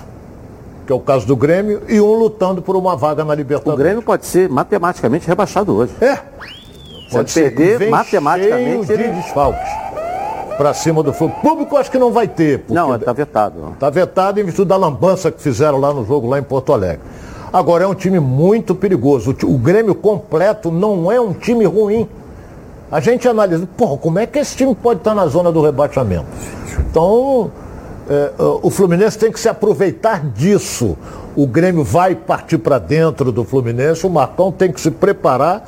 [0.85, 3.79] que é o caso do Grêmio, e um lutando por uma vaga na O Libertadores.
[3.79, 5.93] Grêmio pode ser matematicamente rebaixado hoje.
[6.01, 6.17] É.
[7.11, 8.85] Pode perder Vem matematicamente.
[8.85, 9.13] cheio de Ele...
[9.13, 9.85] desfalques.
[10.57, 11.41] Para cima do Fluminense.
[11.41, 12.63] Público acho que não vai ter.
[12.69, 13.71] Não, está vetado.
[13.73, 17.01] Está vetado em virtude da lambança que fizeram lá no jogo, lá em Porto Alegre.
[17.51, 19.35] Agora, é um time muito perigoso.
[19.43, 22.07] O, o Grêmio completo não é um time ruim.
[22.91, 26.25] A gente analisa, porra, como é que esse time pode estar na zona do rebaixamento?
[26.89, 27.51] Então,
[28.09, 30.95] é, o Fluminense tem que se aproveitar disso.
[31.35, 35.67] O Grêmio vai partir para dentro do Fluminense, o Marcão tem que se preparar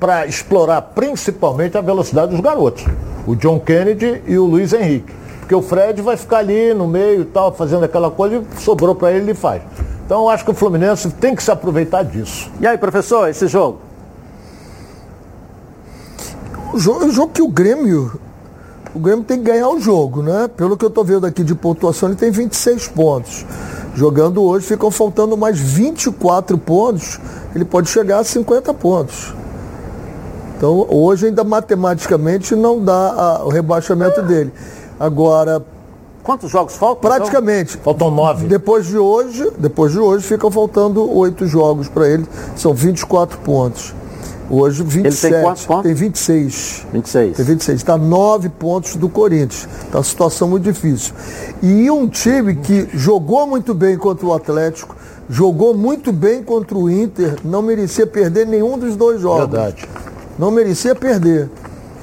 [0.00, 2.84] para explorar principalmente a velocidade dos garotos.
[3.26, 5.12] O John Kennedy e o Luiz Henrique.
[5.38, 8.94] Porque o Fred vai ficar ali no meio e tal, fazendo aquela coisa e sobrou
[8.94, 9.62] para ele, ele faz.
[10.04, 12.50] Então eu acho que o Fluminense tem que se aproveitar disso.
[12.60, 13.78] E aí, professor, esse jogo?
[16.74, 18.18] O jogo, o jogo que o Grêmio.
[18.92, 20.48] O Grêmio tem que ganhar o jogo, né?
[20.56, 23.46] Pelo que eu estou vendo aqui de pontuação, ele tem 26 pontos.
[23.94, 27.20] Jogando hoje, ficam faltando mais 24 pontos.
[27.54, 29.32] Ele pode chegar a 50 pontos.
[30.56, 34.52] Então, hoje ainda matematicamente não dá a, o rebaixamento dele.
[34.98, 35.64] Agora,
[36.24, 37.08] Quantos jogos faltam?
[37.08, 37.76] praticamente.
[37.76, 38.48] Faltam nove.
[38.48, 42.26] Depois de hoje, depois de hoje ficam faltando oito jogos para ele.
[42.56, 43.94] São 24 pontos.
[44.50, 45.32] Hoje 27.
[45.32, 45.82] tem quantos pontos?
[45.84, 46.86] Tem 26.
[46.92, 47.36] 26.
[47.36, 47.80] Tem 26.
[47.80, 49.66] Está nove pontos do Corinthians.
[49.84, 51.14] Está uma situação muito difícil.
[51.62, 54.94] E um time que jogou muito bem contra o Atlético,
[55.28, 59.50] jogou muito bem contra o Inter, não merecia perder nenhum dos dois jogos.
[59.50, 59.88] Verdade.
[60.38, 61.48] Não merecia perder.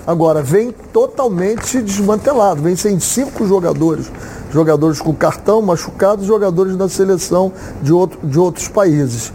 [0.06, 4.12] Agora, vem totalmente desmantelado, vem sem cinco jogadores.
[4.52, 9.32] Jogadores com cartão, machucados, jogadores da seleção de, outro, de outros países.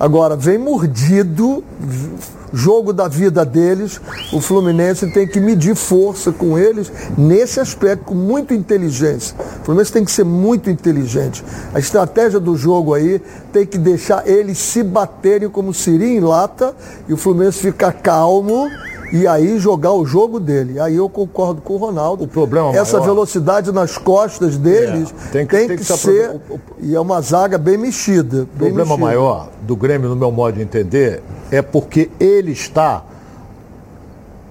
[0.00, 1.64] Agora, vem mordido,
[2.52, 4.00] jogo da vida deles.
[4.32, 9.36] O Fluminense tem que medir força com eles nesse aspecto, com muita inteligência.
[9.60, 11.44] O Fluminense tem que ser muito inteligente.
[11.74, 13.20] A estratégia do jogo aí
[13.52, 16.74] tem que deixar eles se baterem como siri em lata
[17.08, 18.70] e o Fluminense ficar calmo
[19.12, 20.78] e aí jogar o jogo dele.
[20.80, 22.24] Aí eu concordo com o Ronaldo.
[22.24, 25.96] O problema Essa maior- velocidade nas costas deles É, tem que, que- tem que se
[25.96, 26.24] ser.
[26.36, 28.42] aprove- E é uma zaga bem mexida.
[28.42, 29.04] O problema mexida.
[29.04, 33.02] maior do Grêmio, no meu modo de entender, é porque ele está.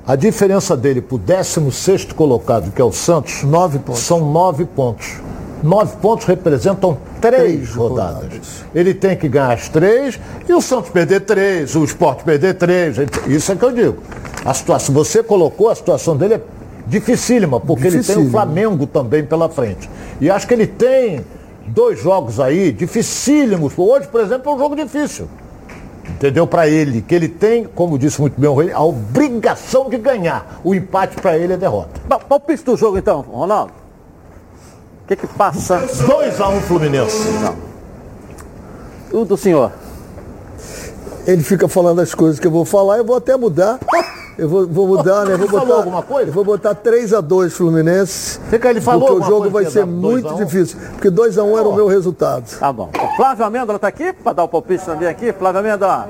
[0.06, 4.02] A diferença dele para o 16 colocado, que é o Santos, Nove pontos.
[4.04, 5.16] são nove pontos.
[5.64, 8.16] Nove pontos representam três, Três rodadas.
[8.24, 8.66] rodadas.
[8.76, 12.98] Ele tem que ganhar as três e o Santos perder três, o Sport perder três.
[13.28, 13.98] Isso é que eu digo.
[14.46, 16.42] A situação, você colocou, a situação dele é
[16.86, 18.32] dificílima, porque ele tem o Dificílima.
[18.32, 19.90] Flamengo também pela frente.
[20.22, 21.26] E acho que ele tem
[21.68, 23.74] dois jogos aí dificílimos.
[23.78, 25.28] Hoje, por exemplo, é um jogo difícil.
[26.10, 26.48] Entendeu?
[26.48, 30.62] Para ele, que ele tem, como disse muito bem o Rei, a obrigação de ganhar.
[30.64, 32.00] O empate para ele é derrota.
[32.30, 33.74] Palpite do jogo então, Ronaldo.
[35.08, 35.78] O que que passa?
[36.06, 37.30] 2 a 1 Fluminense.
[39.10, 39.72] O do senhor.
[41.26, 43.80] Ele fica falando as coisas que eu vou falar, eu vou até mudar.
[44.38, 45.38] Eu vou, vou mudar, né?
[45.38, 46.30] Vou Ele falou botar, alguma coisa?
[46.30, 48.38] Eu vou botar 3x2 Fluminense.
[48.50, 50.44] Fica, ele falou porque o jogo vai ser muito a um?
[50.44, 50.78] difícil.
[50.92, 52.44] Porque 2x1 era o meu resultado.
[52.60, 52.90] Tá bom.
[52.94, 55.32] O Flávio Amêndola tá aqui para dar o palpite também aqui.
[55.32, 56.10] Flávio Amêndola.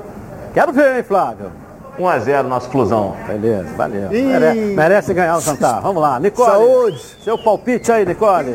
[0.52, 1.52] Quero ver, hein, Flávio.
[1.98, 3.14] 1x0 nosso Flusão.
[3.26, 4.08] Beleza, valeu.
[4.10, 5.80] Mere- merece ganhar o jantar.
[5.80, 6.50] Vamos lá, Nicole.
[6.50, 7.02] Saúde.
[7.24, 8.54] Seu palpite aí, Nicole.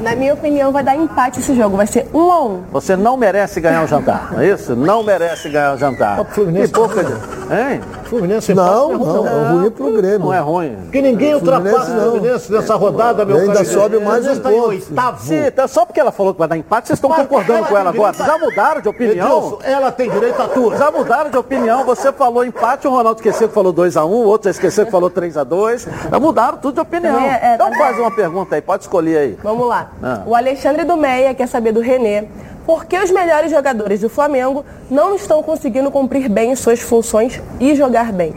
[0.00, 1.76] Na minha opinião, vai dar empate esse jogo.
[1.76, 2.62] Vai ser um a um.
[2.72, 4.74] Você não merece ganhar o jantar, não é isso?
[4.74, 6.20] Não merece ganhar o jantar.
[6.20, 7.12] O Fluminense- Que boca de...
[7.12, 7.80] Hein?
[8.04, 10.18] Fluminense Não, empate, não, é ruim pro Grêmio.
[10.18, 10.76] Não é ruim.
[10.82, 12.10] Porque ninguém ultrapassa Fluminense o não.
[12.12, 13.66] Fluminense nessa rodada, meu E ainda caro.
[13.66, 14.68] sobe mais um tá em ponto.
[14.68, 15.22] oitavo.
[15.22, 17.68] Sim, tá só porque ela falou que vai dar empate, vocês estão Mas concordando ela
[17.68, 18.12] com ela tem agora.
[18.12, 19.38] direito Vocês já mudaram de opinião?
[19.38, 20.76] Edilson, ela tem direito a tudo.
[20.76, 24.50] Já mudaram de opinião, você falou empate, o Ronaldo esqueceu que falou 2x1, o outro
[24.50, 25.86] esqueceu que falou 3x2.
[26.10, 27.14] Já mudaram tudo de opinião.
[27.14, 29.38] Também é- é, então tá faz uma pergunta aí, pode escolher aí.
[29.42, 29.90] Vamos lá.
[30.02, 30.22] Ah.
[30.26, 32.24] O Alexandre do Meia quer saber do Renê.
[32.66, 37.74] Por que os melhores jogadores do Flamengo não estão conseguindo cumprir bem suas funções e
[37.74, 38.32] jogar bem?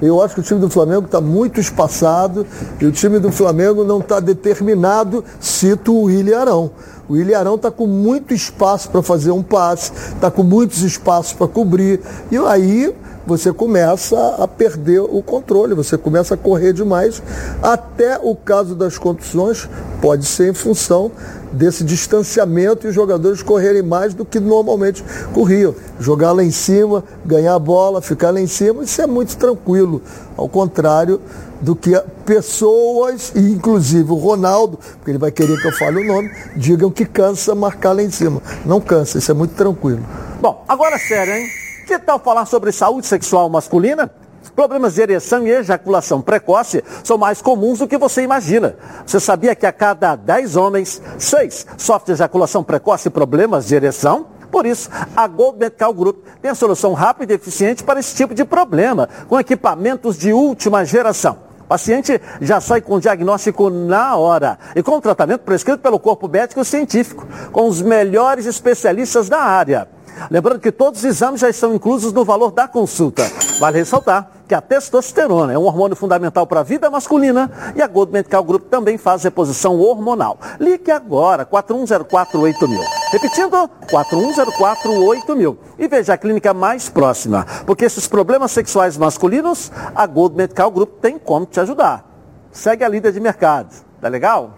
[0.00, 2.44] Eu acho que o time do Flamengo está muito espaçado
[2.80, 6.70] e o time do Flamengo não está determinado, cito o William Arão.
[7.12, 11.34] O William Arão está com muito espaço para fazer um passe, está com muitos espaços
[11.34, 12.00] para cobrir.
[12.30, 12.90] E aí
[13.26, 17.22] você começa a perder o controle, você começa a correr demais.
[17.62, 19.68] Até o caso das contusões
[20.00, 21.12] pode ser em função
[21.52, 25.74] desse distanciamento e os jogadores correrem mais do que normalmente corriam.
[26.00, 30.00] Jogar lá em cima, ganhar a bola, ficar lá em cima, isso é muito tranquilo.
[30.34, 31.20] Ao contrário
[31.62, 36.06] do que pessoas, e inclusive o Ronaldo, porque ele vai querer que eu fale o
[36.06, 38.42] nome, digam que cansa marcar lá em cima.
[38.66, 40.04] Não cansa, isso é muito tranquilo.
[40.40, 41.46] Bom, agora sério, hein?
[41.86, 44.10] Que tal falar sobre saúde sexual masculina?
[44.56, 48.76] Problemas de ereção e ejaculação precoce são mais comuns do que você imagina.
[49.06, 54.26] Você sabia que a cada 10 homens, 6 sofrem ejaculação precoce e problemas de ereção?
[54.50, 58.34] Por isso, a Gold Medical Group tem a solução rápida e eficiente para esse tipo
[58.34, 61.51] de problema, com equipamentos de última geração.
[61.72, 65.98] O paciente já sai com o diagnóstico na hora e com o tratamento prescrito pelo
[65.98, 69.88] corpo médico científico, com os melhores especialistas da área.
[70.30, 73.22] Lembrando que todos os exames já estão inclusos no valor da consulta.
[73.58, 77.86] Vale ressaltar que a testosterona é um hormônio fundamental para a vida masculina e a
[77.86, 80.38] Gold Medical Group também faz reposição hormonal.
[80.60, 82.80] Ligue agora, 41048000.
[83.12, 85.56] Repetindo, 41048000.
[85.78, 91.00] E veja a clínica mais próxima, porque esses problemas sexuais masculinos, a Gold Medical Group
[91.00, 92.04] tem como te ajudar.
[92.50, 93.74] Segue a líder de mercado.
[94.00, 94.50] Tá legal?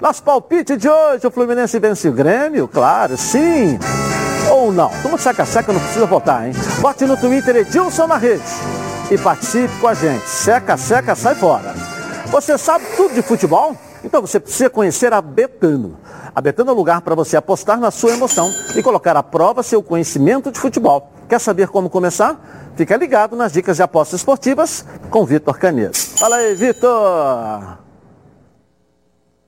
[0.00, 2.68] Nosso palpite de hoje, o Fluminense vence o Grêmio?
[2.68, 3.78] Claro, sim.
[4.62, 4.92] Ou não.
[5.02, 6.52] Toma seca-seca, não precisa votar, hein?
[6.80, 8.44] Bote no Twitter Edilson na rede
[9.10, 10.24] e participe com a gente.
[10.24, 11.74] Seca, seca, sai fora.
[12.26, 13.76] Você sabe tudo de futebol?
[14.04, 15.98] Então você precisa conhecer a Betano.
[16.32, 19.64] A Betano é o lugar para você apostar na sua emoção e colocar à prova
[19.64, 21.12] seu conhecimento de futebol.
[21.28, 22.70] Quer saber como começar?
[22.76, 25.96] Fica ligado nas dicas de apostas esportivas com Vitor Canedo.
[25.96, 27.78] Fala aí, Vitor!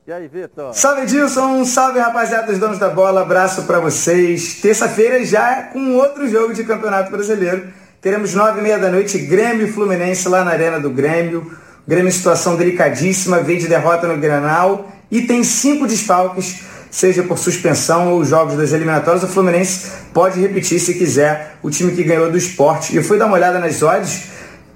[0.07, 0.75] E aí, Vitor?
[0.75, 1.65] Salve, Dilson!
[1.65, 3.23] Salve, rapaziada dos donos da bola!
[3.23, 4.57] Abraço para vocês.
[4.61, 7.69] Terça-feira já com outro jogo de Campeonato Brasileiro.
[8.03, 11.51] Teremos nove e meia da noite, Grêmio e Fluminense lá na Arena do Grêmio.
[11.89, 17.39] Grêmio em situação delicadíssima, veio de derrota no Granal e tem cinco desfalques, seja por
[17.39, 19.23] suspensão ou jogos das eliminatórias.
[19.23, 22.95] O Fluminense pode repetir se quiser o time que ganhou do esporte.
[22.95, 24.25] Eu fui dar uma olhada nas odds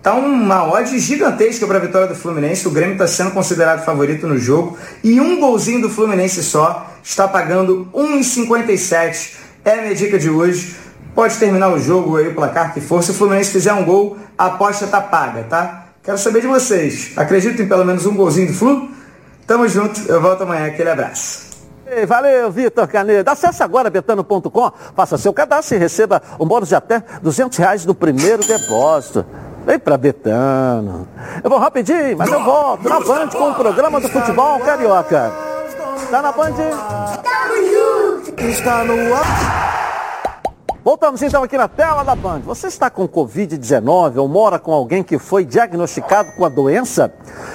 [0.09, 2.67] Tá uma odd gigantesca para a vitória do Fluminense.
[2.67, 4.79] O Grêmio está sendo considerado favorito no jogo.
[5.05, 9.35] E um golzinho do Fluminense só está pagando 1,57.
[9.63, 10.75] É a minha dica de hoje.
[11.15, 13.03] Pode terminar o jogo aí, o placar que for.
[13.03, 15.89] Se o Fluminense fizer um gol, a aposta tá paga, tá?
[16.03, 17.13] Quero saber de vocês.
[17.15, 18.89] Acreditam em pelo menos um golzinho do Flu?
[19.47, 20.11] Tamo junto.
[20.11, 20.69] Eu volto amanhã.
[20.69, 21.49] Aquele abraço.
[22.07, 23.31] Valeu, Vitor Canedo.
[23.31, 27.95] Acesse agora betano.com, faça seu cadastro e receba um bônus de até 200 reais no
[27.95, 29.27] primeiro depósito.
[29.69, 31.07] Vem pra Betano.
[31.45, 35.31] Eu vou rapidinho, mas eu volto na Band com o programa do futebol carioca.
[36.11, 36.55] Tá na Band?
[38.39, 39.69] Está no ar.
[40.83, 42.41] Voltamos então aqui na tela da Band.
[42.47, 47.13] Você está com Covid-19 ou mora com alguém que foi diagnosticado com a doença?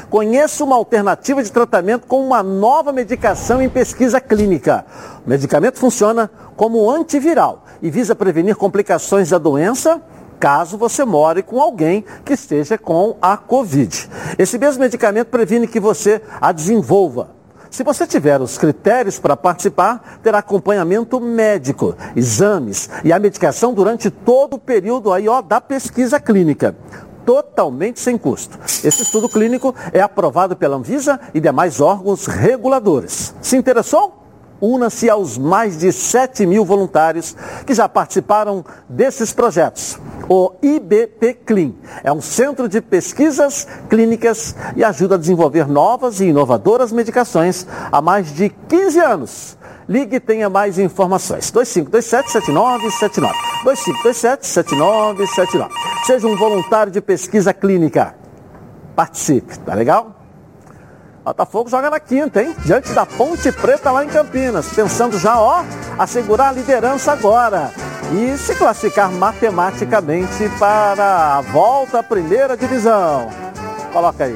[0.07, 4.85] Conheça uma alternativa de tratamento com uma nova medicação em pesquisa clínica.
[5.25, 9.99] O medicamento funciona como antiviral e visa prevenir complicações da doença
[10.43, 14.09] caso você more com alguém que esteja com a Covid.
[14.37, 17.29] Esse mesmo medicamento previne que você a desenvolva.
[17.71, 24.09] Se você tiver os critérios para participar, terá acompanhamento médico, exames e a medicação durante
[24.11, 26.75] todo o período aí, ó, da pesquisa clínica
[27.25, 28.59] totalmente sem custo.
[28.83, 33.33] Esse estudo clínico é aprovado pela Anvisa e demais órgãos reguladores.
[33.41, 34.22] Se interessou?
[34.65, 39.99] Una-se aos mais de 7 mil voluntários que já participaram desses projetos.
[40.29, 46.27] O IBP Clean é um centro de pesquisas clínicas e ajuda a desenvolver novas e
[46.27, 49.57] inovadoras medicações há mais de 15 anos.
[49.85, 51.51] Ligue e tenha mais informações.
[51.51, 53.33] 2527-7979.
[53.65, 55.69] 2527-7979.
[56.05, 58.15] Seja um voluntário de pesquisa clínica.
[58.95, 60.22] Participe, tá legal?
[61.23, 62.53] Botafogo joga na quinta, hein?
[62.65, 64.67] Diante da Ponte Preta lá em Campinas.
[64.67, 65.63] Pensando já, ó,
[65.97, 67.71] assegurar a liderança agora
[68.11, 73.29] e se classificar matematicamente para a volta à primeira divisão.
[73.93, 74.35] Coloca aí.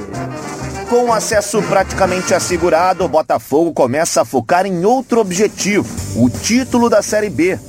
[0.90, 7.02] Com acesso praticamente assegurado, o Botafogo começa a focar em outro objetivo: o título da
[7.02, 7.60] Série B.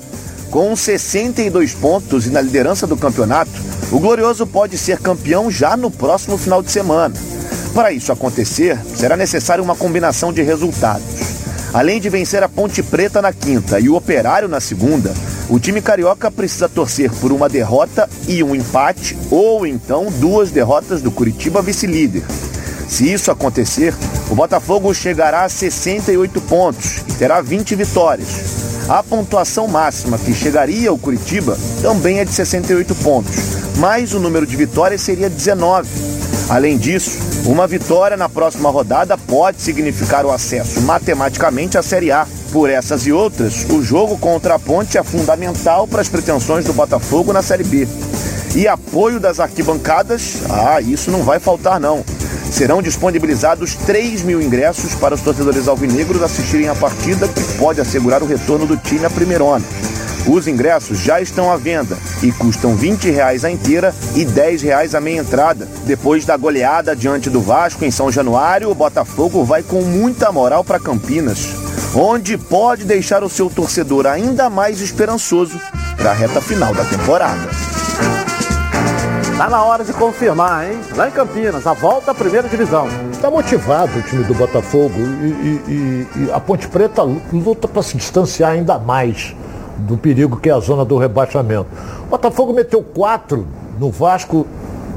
[0.48, 3.50] Com 62 pontos e na liderança do campeonato,
[3.90, 7.14] o Glorioso pode ser campeão já no próximo final de semana.
[7.79, 11.05] Para isso acontecer, será necessária uma combinação de resultados.
[11.73, 15.14] Além de vencer a Ponte Preta na quinta e o Operário na segunda,
[15.49, 21.01] o time carioca precisa torcer por uma derrota e um empate, ou então duas derrotas
[21.03, 22.25] do Curitiba vice-líder.
[22.88, 23.95] Se isso acontecer,
[24.29, 28.88] o Botafogo chegará a 68 pontos e terá 20 vitórias.
[28.88, 33.37] A pontuação máxima que chegaria ao Curitiba também é de 68 pontos,
[33.77, 36.17] mas o número de vitórias seria 19.
[36.49, 42.27] Além disso, uma vitória na próxima rodada pode significar o acesso matematicamente à Série A.
[42.51, 46.73] Por essas e outras, o jogo contra a Ponte é fundamental para as pretensões do
[46.73, 47.87] Botafogo na Série B.
[48.57, 52.03] E apoio das arquibancadas, ah, isso não vai faltar não.
[52.51, 58.23] Serão disponibilizados 3 mil ingressos para os torcedores alvinegros assistirem a partida que pode assegurar
[58.23, 59.65] o retorno do time à primeirona.
[60.26, 64.94] Os ingressos já estão à venda e custam 20 reais a inteira e 10 reais
[64.94, 65.68] a meia entrada.
[65.85, 70.64] Depois da goleada diante do Vasco em São Januário, o Botafogo vai com muita moral
[70.64, 71.48] para Campinas,
[71.94, 75.59] onde pode deixar o seu torcedor ainda mais esperançoso
[75.96, 77.48] para a reta final da temporada.
[79.38, 80.81] Tá na hora de confirmar, hein?
[80.96, 82.88] Lá em Campinas, a volta à primeira divisão.
[83.12, 87.02] Está motivado o time do Botafogo e, e, e, e a Ponte Preta
[87.33, 89.37] luta para se distanciar ainda mais
[89.79, 91.67] do perigo que é a zona do rebaixamento.
[92.03, 93.47] O Botafogo meteu quatro
[93.79, 94.47] no Vasco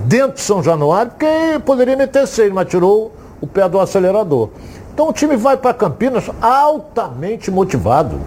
[0.06, 4.50] dentro de São Januário, porque poderia meter seis, mas tirou o pé do acelerador.
[4.94, 8.20] Então o time vai para Campinas altamente motivado.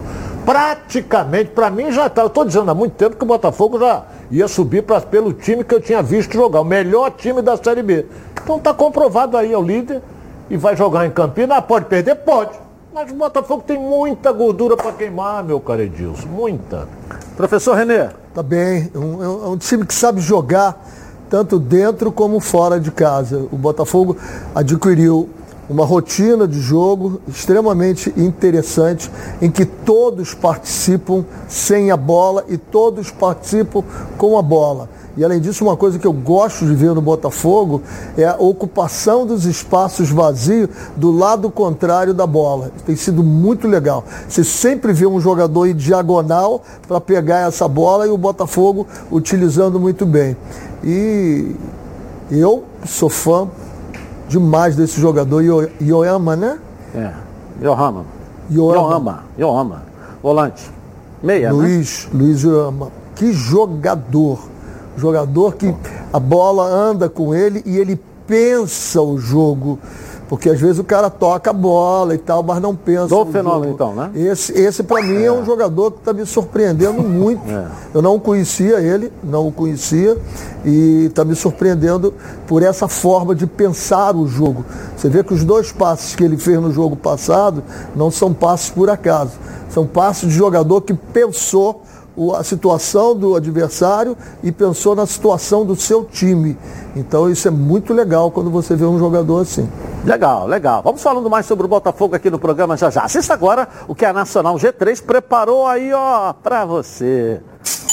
[0.45, 2.21] Praticamente, para mim já está.
[2.21, 5.63] Eu estou dizendo há muito tempo que o Botafogo já ia subir pra, pelo time
[5.63, 8.05] que eu tinha visto jogar, o melhor time da Série B.
[8.43, 10.01] Então está comprovado aí, é o líder
[10.49, 11.57] e vai jogar em Campinas.
[11.57, 12.15] Ah, pode perder?
[12.15, 12.64] Pode.
[12.95, 16.29] Mas o Botafogo tem muita gordura para queimar, meu caro Edilson.
[16.29, 16.87] Muita.
[17.35, 18.07] Professor Renê.
[18.33, 18.89] Tá bem.
[18.95, 20.81] É um, é um time que sabe jogar
[21.29, 23.49] tanto dentro como fora de casa.
[23.51, 24.15] O Botafogo
[24.55, 25.27] adquiriu
[25.69, 33.11] uma rotina de jogo extremamente interessante em que todos participam sem a bola e todos
[33.11, 33.83] participam
[34.17, 34.87] com a bola.
[35.17, 37.81] E além disso, uma coisa que eu gosto de ver no Botafogo
[38.17, 42.71] é a ocupação dos espaços vazios do lado contrário da bola.
[42.85, 44.03] Tem sido muito legal.
[44.27, 49.79] Você sempre vê um jogador em diagonal para pegar essa bola e o Botafogo utilizando
[49.79, 50.35] muito bem.
[50.83, 51.55] E
[52.29, 53.47] eu sou fã
[54.27, 55.41] demais desse jogador,
[55.81, 56.59] Yoama, né?
[56.93, 57.11] É,
[57.61, 58.05] Yohama.
[58.51, 59.23] Yohama.
[59.39, 59.83] Yohama.
[60.21, 60.69] Volante.
[61.23, 62.19] Meia, Luiz, né?
[62.19, 62.91] Luiz Yohama.
[63.15, 64.39] Que jogador
[64.97, 65.73] Jogador que
[66.11, 69.79] a bola anda com ele e ele pensa o jogo.
[70.27, 73.07] Porque às vezes o cara toca a bola e tal, mas não pensa.
[73.07, 74.09] Do fenômeno, então, né?
[74.15, 75.25] Esse, esse para mim é.
[75.25, 75.31] é.
[75.31, 77.47] um jogador que está me surpreendendo muito.
[77.47, 77.67] É.
[77.93, 80.17] Eu não conhecia ele, não o conhecia,
[80.63, 82.11] e está me surpreendendo
[82.47, 84.65] por essa forma de pensar o jogo.
[84.97, 87.63] Você vê que os dois passes que ele fez no jogo passado
[87.95, 89.33] não são passes por acaso.
[89.69, 91.83] São passes de jogador que pensou
[92.35, 96.57] a situação do adversário e pensou na situação do seu time.
[96.95, 99.69] Então isso é muito legal quando você vê um jogador assim.
[100.05, 100.81] Legal, legal.
[100.83, 103.01] Vamos falando mais sobre o Botafogo aqui no programa já já.
[103.01, 107.41] Assista agora o que a Nacional G3 preparou aí, ó, para você.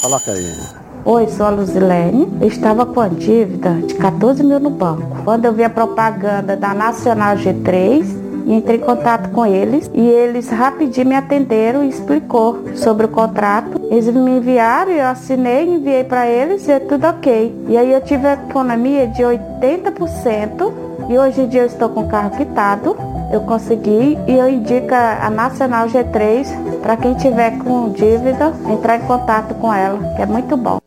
[0.01, 0.83] Coloca aí.
[1.05, 2.33] Oi, sou a Luzilene.
[2.41, 5.23] Eu estava com a dívida de 14 mil no banco.
[5.25, 10.01] Quando eu vi a propaganda da Nacional G3, e entrei em contato com eles e
[10.01, 13.81] eles rapidinho me atenderam e explicou sobre o contrato.
[13.91, 17.65] Eles me enviaram, eu assinei, enviei para eles e é tudo ok.
[17.69, 20.73] E aí eu tive a economia de 80%
[21.09, 22.97] e hoje em dia eu estou com o carro quitado.
[23.33, 29.07] Eu consegui e eu indico a Nacional G3 para quem tiver com dívida entrar em
[29.07, 30.79] contato com ela, que é muito bom.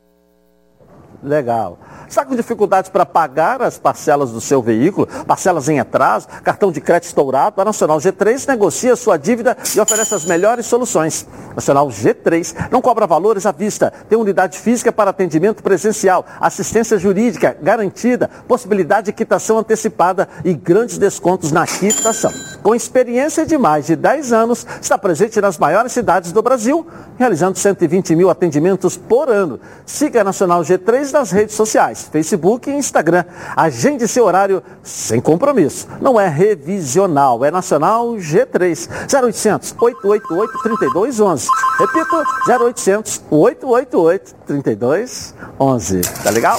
[1.23, 1.79] Legal.
[2.07, 6.79] Está com dificuldades para pagar as parcelas do seu veículo, parcelas em atraso, cartão de
[6.81, 7.59] crédito estourado?
[7.61, 11.25] A Nacional G3 negocia sua dívida e oferece as melhores soluções.
[11.55, 17.55] Nacional G3 não cobra valores à vista, tem unidade física para atendimento presencial, assistência jurídica
[17.61, 22.31] garantida, possibilidade de quitação antecipada e grandes descontos na quitação.
[22.61, 26.85] Com experiência de mais de 10 anos, está presente nas maiores cidades do Brasil,
[27.17, 29.59] realizando 120 mil atendimentos por ano.
[29.85, 32.04] Siga a Nacional G3 nas redes sociais.
[32.05, 33.25] Facebook e Instagram.
[33.55, 35.87] Agende seu horário sem compromisso.
[36.01, 38.87] Não é revisional, é nacional G3.
[39.11, 41.47] 0800 888 3211.
[41.79, 46.01] Repito, 0800 888 3211.
[46.23, 46.57] Tá legal?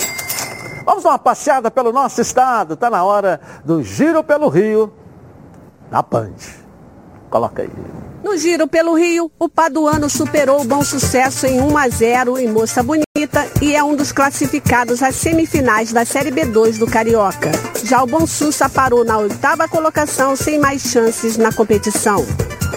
[0.85, 2.77] Vamos dar uma passeada pelo nosso estado.
[2.77, 4.93] Tá na hora do Giro pelo Rio
[5.91, 6.35] na Band.
[7.29, 8.06] Coloca aí.
[8.37, 12.47] No Giro pelo Rio, o Paduano superou o bom sucesso em 1 a 0 em
[12.47, 17.51] Moça Bonita e é um dos classificados às semifinais da Série B2 do Carioca.
[17.83, 22.27] Já o Bom Sussa parou na oitava colocação sem mais chances na competição.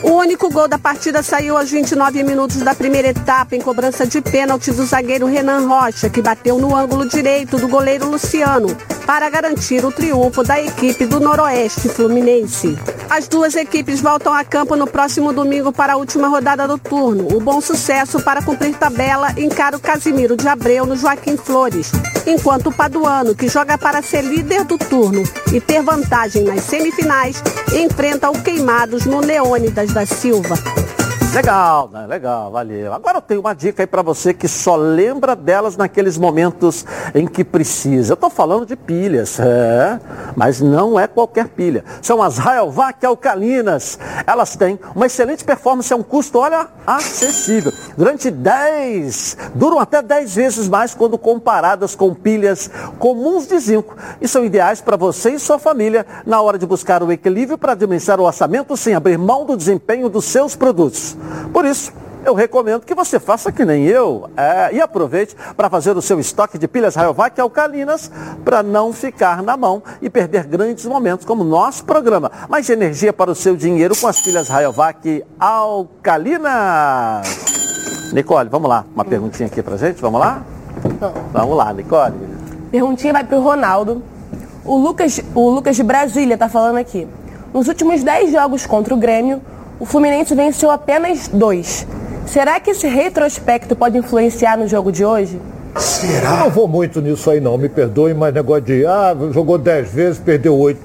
[0.04, 4.21] O único gol da partida saiu aos 29 minutos da primeira etapa em cobrança de
[4.21, 8.75] pênalti do zagueiro Renan Rocha, que bateu no ângulo direito do goleiro Luciano,
[9.06, 12.78] para garantir o triunfo da equipe do Noroeste Fluminense.
[13.10, 17.36] As duas equipes voltam a campo no próximo domingo para a última rodada do turno.
[17.36, 21.91] O bom sucesso para cumprir tabela encara o Casimiro de Abreu no Joaquim Flores,
[22.28, 27.41] enquanto o Paduano, que joga para ser líder do turno e ter vantagem nas semifinais,
[27.73, 30.98] enfrenta o Queimados no Leônidas da Silva.
[31.33, 32.07] Legal, né?
[32.07, 32.91] legal, valeu.
[32.91, 37.27] Agora eu tenho uma dica aí para você que só lembra delas naqueles momentos em
[37.27, 38.13] que precisa.
[38.13, 39.99] Eu estou falando de pilhas, é,
[40.35, 41.85] mas não é qualquer pilha.
[42.01, 43.99] São as Rayovac alcalinas.
[44.25, 47.71] Elas têm uma excelente performance a um custo, olha, acessível.
[47.95, 53.95] Durante 10, duram até 10 vezes mais quando comparadas com pilhas comuns de zinco.
[54.19, 57.73] E são ideais para você e sua família na hora de buscar o equilíbrio para
[57.73, 61.18] administrar o orçamento sem abrir mão do desempenho dos seus produtos.
[61.53, 61.91] Por isso,
[62.26, 66.20] eu recomendo que você faça que nem eu é, e aproveite para fazer o seu
[66.20, 68.11] estoque de pilhas Rayovac alcalinas
[68.43, 72.30] para não ficar na mão e perder grandes momentos como nosso programa.
[72.49, 77.28] Mais energia para o seu dinheiro com as pilhas Rayovac alcalinas.
[78.11, 78.86] Nicole, vamos lá.
[78.93, 80.43] Uma perguntinha aqui pra gente, vamos lá?
[81.32, 82.15] Vamos lá, Nicole.
[82.72, 84.03] Perguntinha vai pro Ronaldo.
[84.65, 87.07] O Lucas, o Lucas de Brasília tá falando aqui.
[87.53, 89.41] Nos últimos 10 jogos contra o Grêmio,
[89.80, 91.88] o Fluminense venceu apenas dois.
[92.25, 95.39] Será que esse retrospecto pode influenciar no jogo de hoje?
[95.77, 96.32] Será?
[96.32, 99.89] Eu não vou muito nisso aí não, me perdoe, mas negócio de, ah, jogou 10
[99.89, 100.80] vezes, perdeu 8.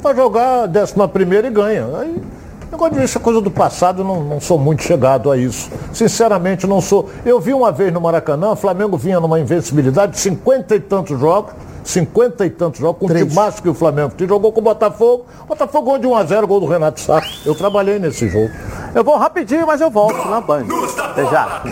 [0.00, 1.86] Vai jogar a décima primeira e ganha.
[1.98, 2.22] Aí,
[2.70, 5.68] negócio de isso é coisa do passado, não, não sou muito chegado a isso.
[5.92, 7.10] Sinceramente, não sou.
[7.26, 11.18] Eu vi uma vez no Maracanã, o Flamengo vinha numa invencibilidade de 50 e tantos
[11.18, 11.52] jogos,
[11.90, 14.14] 50 e tantos jogos, com o time mais que o Flamengo.
[14.16, 15.26] Que jogou com o Botafogo.
[15.42, 17.20] O Botafogo ganhou de 1 a 0 gol do Renato Sá.
[17.44, 18.50] Eu trabalhei nesse jogo.
[18.94, 20.66] Eu vou rapidinho, mas eu volto na Band.
[20.98, 21.62] Até já.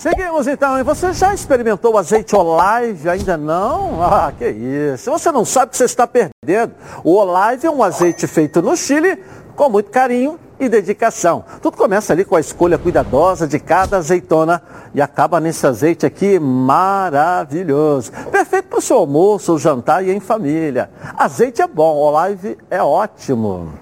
[0.00, 0.78] Seguimos então.
[0.78, 3.08] E você já experimentou o azeite Olive?
[3.08, 4.02] Ainda não?
[4.02, 5.04] Ah, que isso.
[5.04, 6.72] Se você não sabe, você está perdendo.
[7.02, 9.18] O Olive é um azeite feito no Chile
[9.56, 11.44] com muito carinho e dedicação.
[11.60, 14.62] Tudo começa ali com a escolha cuidadosa de cada azeitona
[14.94, 18.12] e acaba nesse azeite aqui maravilhoso.
[18.30, 20.90] Perfeito para o seu almoço, jantar e em família.
[21.16, 23.72] Azeite é bom, Olive é ótimo.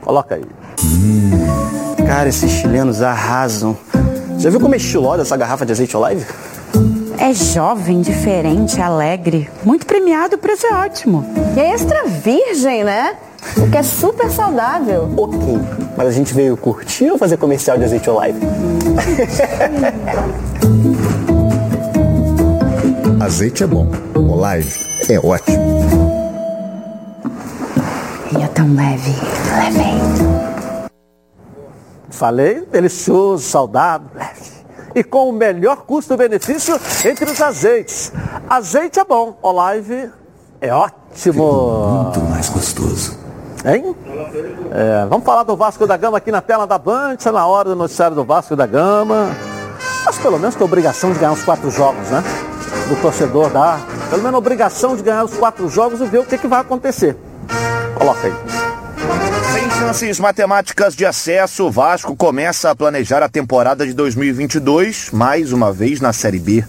[0.00, 0.44] Coloca aí.
[0.84, 3.76] Hum, cara, esses chilenos arrasam.
[4.38, 6.26] Já viu como é estilosa essa garrafa de azeite Olive?
[7.18, 9.48] É jovem, diferente, alegre.
[9.64, 11.24] Muito premiado, o preço é ótimo.
[11.56, 13.16] E é extra virgem, né?
[13.56, 15.08] O que é super saudável.
[15.16, 15.38] Ok,
[15.96, 18.40] mas a gente veio curtir ou fazer comercial de azeite Olive?
[23.20, 24.78] azeite é bom, Olive
[25.08, 25.64] é ótimo.
[28.36, 29.14] E é tão leve,
[29.50, 29.84] leve.
[32.10, 34.54] Falei, delicioso, saudável, leve
[34.94, 38.12] e com o melhor custo-benefício entre os azeites.
[38.48, 40.10] Azeite é bom, Olive
[40.60, 42.04] é ótimo.
[42.04, 43.23] Muito mais gostoso.
[43.64, 43.96] Hein?
[44.70, 47.70] É, vamos falar do Vasco da Gama aqui na tela da Band, tá na hora
[47.70, 49.30] do noticiário do Vasco da Gama.
[50.04, 52.22] Mas pelo menos tem obrigação de ganhar os quatro jogos, né?
[52.88, 53.80] Do torcedor dá.
[54.10, 56.60] Pelo menos a obrigação de ganhar os quatro jogos e ver o que, que vai
[56.60, 57.16] acontecer.
[57.94, 58.34] Coloca aí.
[59.54, 65.52] Sem chances matemáticas de acesso, o Vasco começa a planejar a temporada de 2022, mais
[65.52, 66.62] uma vez na Série B.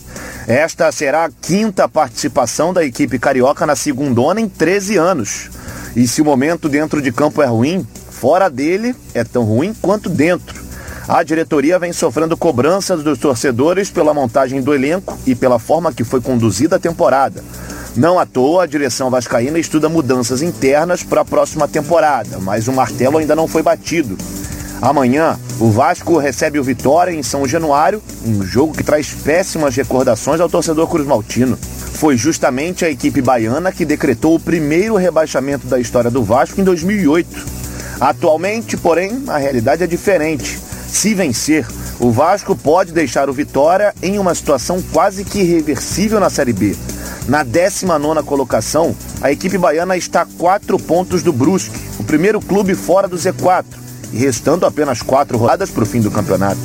[0.48, 5.50] Esta será a quinta participação da equipe carioca na segundona em 13 anos.
[5.96, 10.10] E se o momento dentro de campo é ruim, fora dele é tão ruim quanto
[10.10, 10.64] dentro.
[11.08, 16.04] A diretoria vem sofrendo cobranças dos torcedores pela montagem do elenco e pela forma que
[16.04, 17.44] foi conduzida a temporada.
[17.96, 22.74] Não à toa, a direção vascaína estuda mudanças internas para a próxima temporada, mas o
[22.74, 24.18] martelo ainda não foi batido.
[24.86, 30.40] Amanhã, o Vasco recebe o Vitória em São Januário, um jogo que traz péssimas recordações
[30.40, 31.58] ao torcedor Cruz Maltino.
[31.58, 36.64] Foi justamente a equipe baiana que decretou o primeiro rebaixamento da história do Vasco em
[36.64, 37.28] 2008.
[38.00, 40.60] Atualmente, porém, a realidade é diferente.
[40.88, 41.66] Se vencer,
[42.00, 46.76] o Vasco pode deixar o Vitória em uma situação quase que irreversível na Série B.
[47.28, 52.76] Na 19 colocação, a equipe baiana está a quatro pontos do Brusque, o primeiro clube
[52.76, 56.60] fora do Z4, e restando apenas quatro rodadas para o fim do campeonato.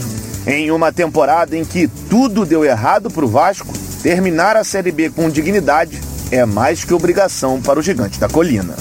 [0.46, 3.72] Em uma temporada em que tudo deu errado para o Vasco,
[4.02, 6.00] Terminar a Série B com dignidade
[6.32, 8.74] é mais que obrigação para o gigante da colina.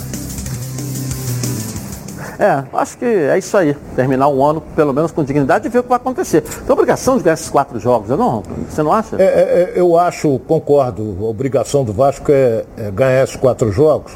[2.40, 3.76] É, acho que é isso aí.
[3.98, 6.40] Terminar um ano, pelo menos, com dignidade e ver o que vai acontecer.
[6.40, 8.42] Tem obrigação de ganhar esses quatro jogos, não?
[8.70, 9.18] Você não acha?
[9.18, 14.14] É, é, eu acho, concordo, a obrigação do Vasco é, é ganhar esses quatro jogos,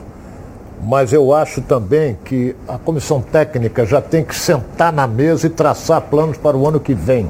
[0.86, 5.50] mas eu acho também que a comissão técnica já tem que sentar na mesa e
[5.50, 7.30] traçar planos para o ano que vem.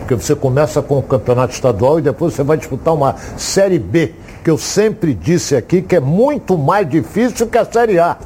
[0.00, 4.14] Porque você começa com o campeonato estadual e depois você vai disputar uma Série B,
[4.42, 8.16] que eu sempre disse aqui que é muito mais difícil que a Série A.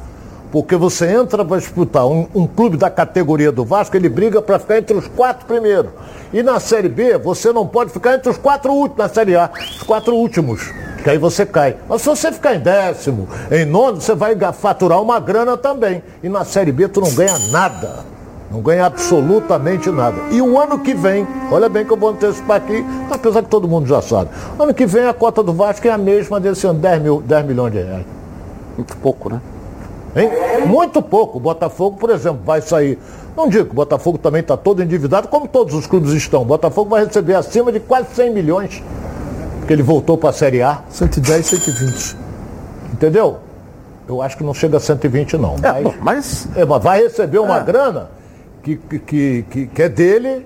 [0.51, 4.57] Porque você entra para disputar um, um, clube da categoria do Vasco, ele briga para
[4.57, 5.91] ficar entre os quatro primeiros.
[6.33, 9.49] E na Série B, você não pode ficar entre os quatro últimos na Série A,
[9.53, 10.71] os quatro últimos.
[11.03, 11.77] Que aí você cai.
[11.87, 16.01] Mas se você ficar em décimo, em nono, você vai faturar uma grana também.
[16.23, 18.05] E na Série B tu não ganha nada.
[18.51, 20.17] Não ganha absolutamente nada.
[20.31, 23.67] E o ano que vem, olha bem que eu vou antecipar aqui, apesar que todo
[23.67, 24.31] mundo já sabe.
[24.57, 27.45] Ano que vem a cota do Vasco é a mesma desse ano, 10, mil, 10
[27.45, 28.05] milhões de reais.
[28.75, 29.39] Muito pouco, né?
[30.15, 30.29] Hein?
[30.65, 31.37] Muito pouco.
[31.37, 32.97] O Botafogo, por exemplo, vai sair.
[33.35, 36.41] Não digo que o Botafogo também está todo endividado, como todos os clubes estão.
[36.41, 38.83] O Botafogo vai receber acima de quase 100 milhões,
[39.59, 40.81] porque ele voltou para a Série A.
[40.89, 42.17] 110, 120.
[42.93, 43.37] Entendeu?
[44.07, 45.55] Eu acho que não chega a 120, não.
[45.61, 46.47] É, mas, mas...
[46.55, 47.63] É, mas vai receber uma é.
[47.63, 48.09] grana
[48.63, 50.45] que, que, que, que é dele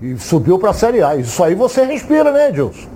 [0.00, 1.16] e subiu para a Série A.
[1.16, 2.88] Isso aí você respira, né, Edilson?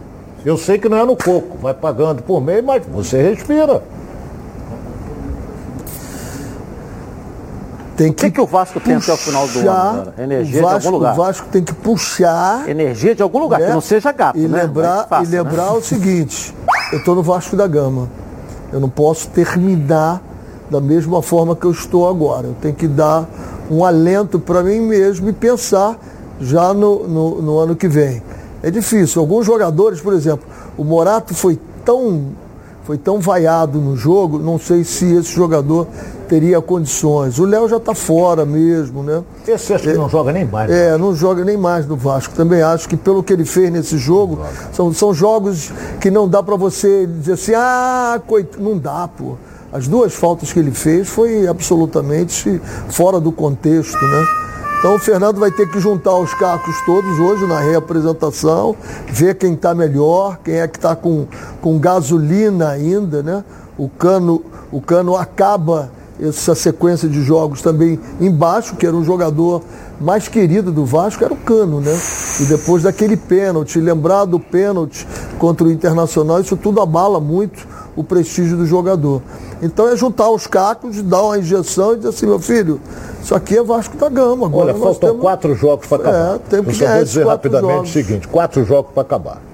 [0.45, 3.83] Eu sei que não é no coco, vai pagando por mês, mas você respira.
[8.03, 8.23] Tem que.
[8.23, 9.67] O que, que o Vasco tem até o final do ano?
[9.67, 10.15] Cara?
[10.19, 11.13] Energia Vasco, de algum lugar.
[11.13, 12.69] O Vasco tem que puxar.
[12.69, 13.67] Energia de algum lugar, né?
[13.67, 14.39] que não seja gato.
[14.39, 14.63] E né?
[14.63, 15.79] lembrar, fácil, e lembrar né?
[15.79, 16.55] o seguinte:
[16.93, 18.09] eu estou no Vasco da Gama.
[18.73, 20.23] Eu não posso terminar
[20.71, 22.49] da mesma forma que eu estou agora.
[22.49, 23.29] Eu tenho que dar
[23.71, 25.99] um alento para mim mesmo e pensar
[26.41, 28.23] já no, no, no ano que vem.
[28.63, 29.21] É difícil.
[29.21, 30.47] Alguns jogadores, por exemplo,
[30.77, 32.33] o Morato foi tão
[32.85, 35.87] foi tão vaiado no jogo, não sei se esse jogador
[36.33, 37.39] teria condições.
[37.39, 39.23] O Léo já está fora mesmo, né?
[39.47, 40.71] Esse acho que não joga nem mais.
[40.71, 42.33] É, não joga nem mais no Vasco.
[42.35, 44.41] Também acho que pelo que ele fez nesse jogo,
[44.73, 45.71] são, são jogos
[46.01, 48.49] que não dá para você dizer assim, ah, coit...
[48.59, 49.37] não dá, pô.
[49.71, 54.27] As duas faltas que ele fez foi absolutamente fora do contexto, né?
[54.79, 58.75] Então o Fernando vai ter que juntar os cacos todos hoje na reapresentação,
[59.09, 61.27] ver quem está melhor, quem é que está com,
[61.61, 63.45] com gasolina ainda, né?
[63.77, 65.91] O cano, o cano acaba
[66.23, 69.63] essa sequência de jogos também embaixo, que era um jogador
[70.01, 71.97] mais querido do Vasco, era o Cano, né?
[72.41, 75.07] E depois daquele pênalti, lembrar do pênalti
[75.39, 77.67] contra o Internacional, isso tudo abala muito
[77.97, 79.21] o prestígio do jogador.
[79.61, 82.81] Então é juntar os cacos, dar uma injeção e dizer assim, meu filho,
[83.23, 84.47] isso aqui é Vasco da Gama.
[84.47, 85.23] Agora Olha, faltam temos...
[85.23, 86.35] quatro jogos para acabar.
[86.35, 87.91] É, temos que Eu só vou dizer rapidamente jogos.
[87.91, 89.52] o seguinte, quatro jogos para acabar.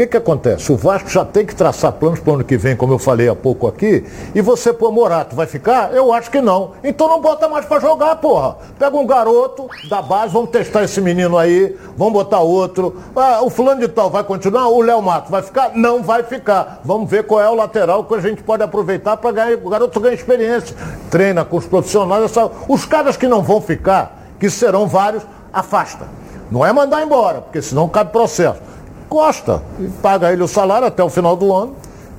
[0.00, 0.72] O que, que acontece?
[0.72, 3.28] O Vasco já tem que traçar planos para o ano que vem, como eu falei
[3.28, 4.02] há pouco aqui,
[4.34, 5.92] e você pôr Morato, vai ficar?
[5.92, 6.70] Eu acho que não.
[6.82, 8.56] Então não bota mais para jogar, porra.
[8.78, 12.96] Pega um garoto da base, vamos testar esse menino aí, vamos botar outro.
[13.14, 14.68] Ah, o fulano de tal vai continuar?
[14.68, 15.72] O Léo Mato vai ficar?
[15.74, 16.80] Não vai ficar.
[16.82, 19.58] Vamos ver qual é o lateral que a gente pode aproveitar para ganhar.
[19.62, 20.74] O garoto ganha experiência.
[21.10, 22.32] Treina com os profissionais.
[22.66, 26.08] Os caras que não vão ficar, que serão vários, afasta.
[26.50, 28.69] Não é mandar embora, porque senão cabe processo.
[29.10, 31.74] Costa, e paga ele o salário até o final do ano.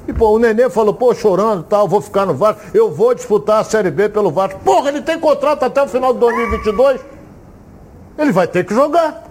[0.06, 3.62] E pô, o Nenê falou, pô, chorando tal, vou ficar no Vasco, eu vou disputar
[3.62, 4.60] a Série B pelo Vasco.
[4.60, 7.00] Porra, ele tem contrato até o final de 2022.
[8.18, 9.24] Ele vai ter que jogar.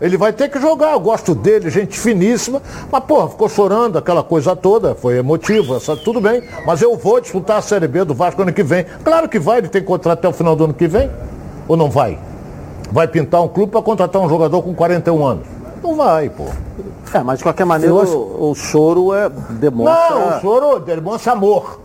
[0.00, 2.60] Ele vai ter que jogar, eu gosto dele, gente finíssima,
[2.90, 7.18] mas porra, ficou chorando aquela coisa toda, foi emotivo, essa, tudo bem, mas eu vou
[7.18, 8.84] disputar a Série B do Vasco ano que vem.
[9.02, 11.08] Claro que vai, ele tem contrato até o final do ano que vem,
[11.66, 12.18] ou não vai?
[12.90, 15.55] Vai pintar um clube para contratar um jogador com 41 anos?
[15.82, 16.44] Não vai, pô.
[17.12, 20.10] É, mas de qualquer maneira o, o choro é, demonstra.
[20.10, 21.80] Não, o choro demonstra amor.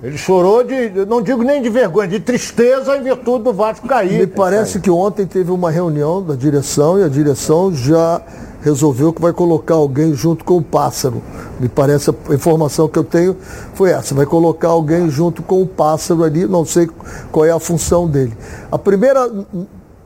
[0.00, 4.20] Ele chorou de, não digo nem de vergonha, de tristeza em virtude do Vasco cair.
[4.20, 8.22] Me parece que ontem teve uma reunião da direção e a direção já
[8.62, 11.20] resolveu que vai colocar alguém junto com o pássaro.
[11.58, 13.36] Me parece a informação que eu tenho
[13.74, 16.88] foi essa, vai colocar alguém junto com o pássaro ali, não sei
[17.32, 18.36] qual é a função dele.
[18.70, 19.28] A primeira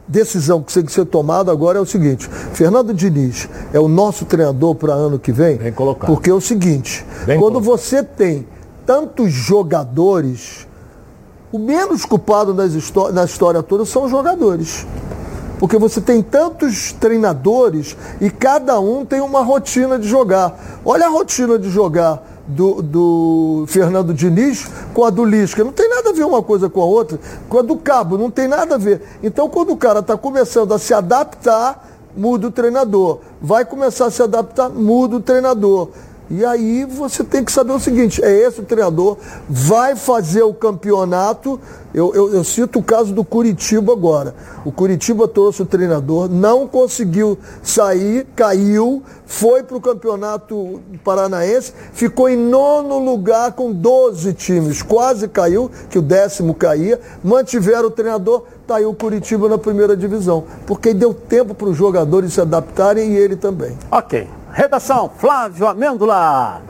[0.07, 4.25] decisão que tem que ser tomada agora é o seguinte, Fernando Diniz é o nosso
[4.25, 6.09] treinador para ano que vem, Bem colocado.
[6.09, 7.79] porque é o seguinte, Bem quando colocado.
[7.79, 8.47] você tem
[8.85, 10.67] tantos jogadores,
[11.53, 14.87] o menos culpado nas histó- na história toda são os jogadores.
[15.59, 20.81] Porque você tem tantos treinadores e cada um tem uma rotina de jogar.
[20.85, 25.65] Olha a rotina de jogar do, do Fernando Diniz com a do Lisca.
[25.65, 27.19] Não tem nada a ver uma coisa com a outra.
[27.49, 29.03] Com a do Cabo, não tem nada a ver.
[29.23, 33.19] Então, quando o cara está começando a se adaptar, muda o treinador.
[33.41, 35.89] Vai começar a se adaptar, muda o treinador.
[36.35, 39.19] E aí você tem que saber o seguinte, é esse o treinador,
[39.51, 41.61] vai fazer o campeonato.
[41.93, 44.35] Eu, eu- eu cito o caso do Curitiba agora.
[44.65, 52.31] O Curitiba trouxe o treinador, não conseguiu sair, caiu, foi para o campeonato paranaense, ficou
[52.31, 58.45] em nono lugar com 12 times, quase caiu, que o décimo caía, mantiveram o treinador,
[58.67, 60.45] tá aí o Curitiba na primeira divisão.
[60.67, 63.77] Porque deu tempo para os jogadores se adaptarem e ele também.
[63.91, 64.27] Ok.
[64.53, 66.61] Redação, Flávio Amêndola.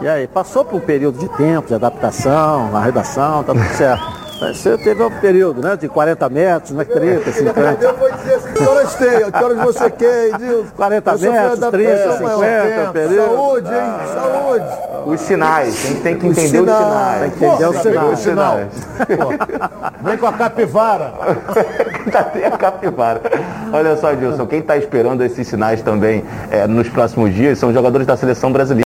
[0.00, 4.21] E aí, passou por um período de tempo, de adaptação, na redação, tá tudo certo.
[4.48, 7.94] Você teve um período, né, de 40 metros, né, 30, 50.
[7.94, 10.70] foi dizer assim, que horas tem, que horas você quer, Edilson?
[10.76, 12.92] 40 Essa foi a metros, 30, adaptação maior 50, tempo.
[12.92, 13.34] período.
[13.34, 13.92] Saúde, hein?
[14.14, 14.92] Saúde.
[15.04, 16.86] Os sinais, a gente tem que entender os sinais.
[16.86, 17.20] sinais.
[17.20, 18.68] Tem que entender os sinais.
[20.02, 21.12] Vem com a capivara.
[22.10, 23.20] Cadê a capivara?
[23.72, 27.74] Olha só, Dilson, quem está esperando esses sinais também é, nos próximos dias são os
[27.74, 28.82] jogadores da seleção brasileira.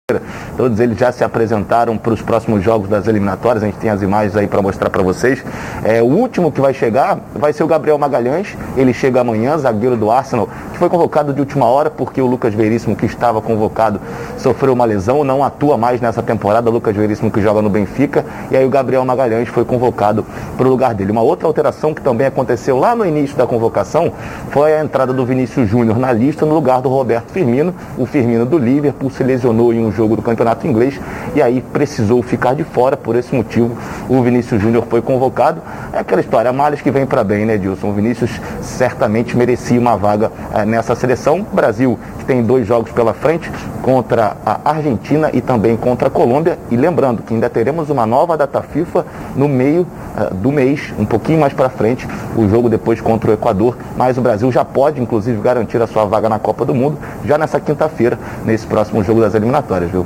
[0.58, 3.62] Todos eles já se apresentaram para os próximos jogos das eliminatórias.
[3.62, 5.44] A gente tem as imagens aí para mostrar para vocês.
[5.84, 8.56] É, o último que vai chegar vai ser o Gabriel Magalhães.
[8.78, 12.54] Ele chega amanhã, zagueiro do Arsenal, que foi convocado de última hora porque o Lucas
[12.54, 14.00] Veríssimo, que estava convocado,
[14.38, 16.70] sofreu uma lesão, não atua mais nessa temporada.
[16.70, 18.26] O Lucas Veríssimo que joga no Benfica.
[18.50, 20.26] E aí o Gabriel Magalhães foi convocado
[20.56, 21.12] para o lugar dele.
[21.12, 24.14] Uma outra alteração que também aconteceu lá no início da convocação
[24.52, 27.76] foi a entrada do Vinícius Júnior na lista no lugar do Roberto Firmino.
[27.98, 31.00] O Firmino do Liverpool se lesionou em um jogo do Campeonato campeonato inglês
[31.36, 32.96] e aí precisou ficar de fora.
[32.96, 33.76] Por esse motivo,
[34.08, 35.62] o Vinícius Júnior foi convocado.
[35.92, 37.90] É aquela história, males que vem para bem, né, Dilson?
[37.90, 38.30] O Vinícius
[38.62, 41.40] certamente merecia uma vaga é, nessa seleção.
[41.52, 46.12] O Brasil, que tem dois jogos pela frente, contra a Argentina e também contra a
[46.12, 46.60] Colômbia.
[46.70, 51.06] E lembrando que ainda teremos uma nova data FIFA no meio uh, do mês, um
[51.06, 53.78] pouquinho mais para frente, o jogo depois contra o Equador.
[53.98, 57.38] Mas o Brasil já pode, inclusive, garantir a sua vaga na Copa do Mundo já
[57.38, 60.06] nessa quinta-feira, nesse próximo jogo das eliminatórias, viu?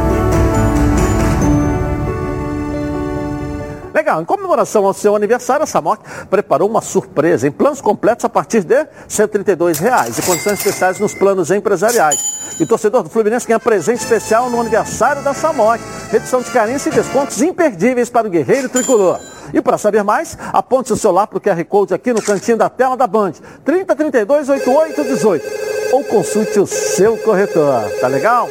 [4.01, 8.29] Legal, em comemoração ao seu aniversário, a Samok preparou uma surpresa em planos completos a
[8.29, 12.19] partir de 132 reais, e condições especiais nos planos empresariais.
[12.59, 15.79] E o torcedor do Fluminense ganha presente especial no aniversário da Samok.
[16.09, 19.19] Redução de carência e descontos imperdíveis para o guerreiro tricolor.
[19.53, 22.69] E para saber mais, aponte o celular para o QR Code aqui no cantinho da
[22.69, 23.33] tela da Band.
[23.63, 25.93] 3032 8818.
[25.93, 27.83] Ou consulte o seu corretor.
[28.01, 28.49] Tá legal?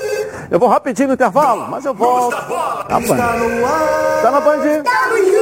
[0.51, 2.37] Eu vou rapidinho no intervalo, mas eu volto.
[2.37, 3.17] Tá na Band.
[4.21, 5.40] Tá na Band?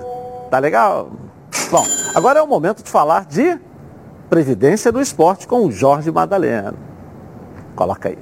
[0.50, 1.10] Tá legal?
[1.70, 1.84] Bom,
[2.16, 3.60] agora é o momento de falar de
[4.30, 6.74] Previdência do Esporte com o Jorge Madalena.
[7.76, 8.18] Coloca aí.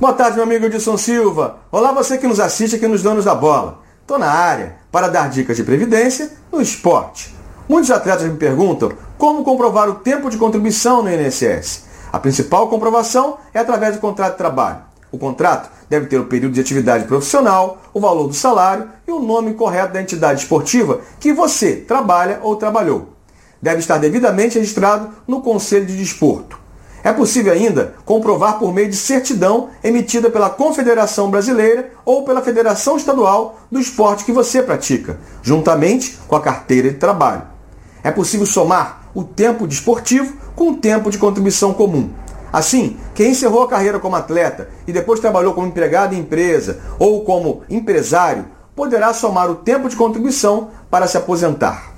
[0.00, 1.58] Boa tarde, meu amigo Edson Silva.
[1.70, 3.82] Olá, você que nos assiste aqui nos Donos da Bola.
[4.00, 7.32] Estou na área para dar dicas de previdência no esporte.
[7.68, 11.84] Muitos atletas me perguntam como comprovar o tempo de contribuição no INSS.
[12.12, 14.78] A principal comprovação é através do contrato de trabalho.
[15.12, 19.20] O contrato deve ter o período de atividade profissional, o valor do salário e o
[19.20, 23.10] nome correto da entidade esportiva que você trabalha ou trabalhou.
[23.62, 26.58] Deve estar devidamente registrado no Conselho de Desporto.
[27.04, 32.96] É possível ainda comprovar por meio de certidão emitida pela Confederação Brasileira ou pela Federação
[32.96, 37.42] Estadual do esporte que você pratica, juntamente com a carteira de trabalho.
[38.02, 42.10] É possível somar o tempo desportivo com o tempo de contribuição comum.
[42.52, 47.24] Assim, quem encerrou a carreira como atleta e depois trabalhou como empregado em empresa ou
[47.24, 48.44] como empresário,
[48.76, 51.92] poderá somar o tempo de contribuição para se aposentar.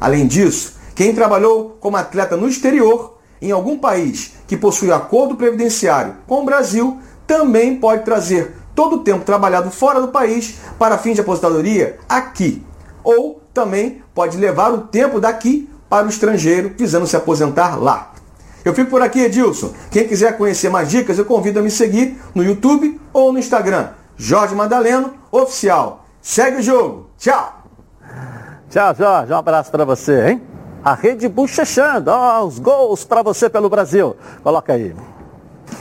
[0.00, 6.14] Além disso, quem trabalhou como atleta no exterior em algum país que possui acordo previdenciário
[6.26, 11.14] com o Brasil, também pode trazer todo o tempo trabalhado fora do país para fins
[11.14, 12.64] de aposentadoria aqui.
[13.02, 18.12] Ou também pode levar o tempo daqui para o estrangeiro, visando se aposentar lá.
[18.64, 19.72] Eu fico por aqui, Edilson.
[19.90, 23.90] Quem quiser conhecer mais dicas, eu convido a me seguir no YouTube ou no Instagram.
[24.16, 26.04] Jorge Madaleno Oficial.
[26.20, 27.10] Segue o jogo.
[27.18, 27.62] Tchau.
[28.68, 29.32] Tchau, Jorge.
[29.32, 30.42] Um abraço para você, hein?
[30.86, 32.12] a rede bochechando.
[32.12, 34.14] Ó, os gols para você pelo Brasil.
[34.44, 34.94] Coloca aí.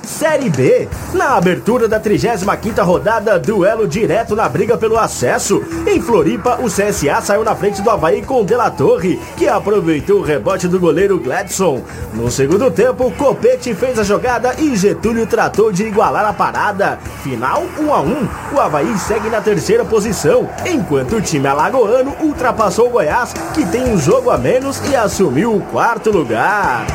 [0.06, 0.88] Série B.
[1.14, 5.64] Na abertura da 35ª rodada, duelo direto na briga pelo acesso.
[5.88, 10.24] Em Floripa, o CSA saiu na frente do Havaí com Dela Torre, que aproveitou o
[10.24, 11.82] rebote do goleiro Gladson.
[12.14, 17.00] No segundo tempo, Copete fez a jogada e Getúlio tratou de igualar a parada.
[17.24, 18.28] Final 1 a 1.
[18.54, 23.84] O Havaí segue na terceira posição, enquanto o time alagoano ultrapassou o Goiás, que tem
[23.84, 26.86] um jogo a menos e assumiu o quarto lugar.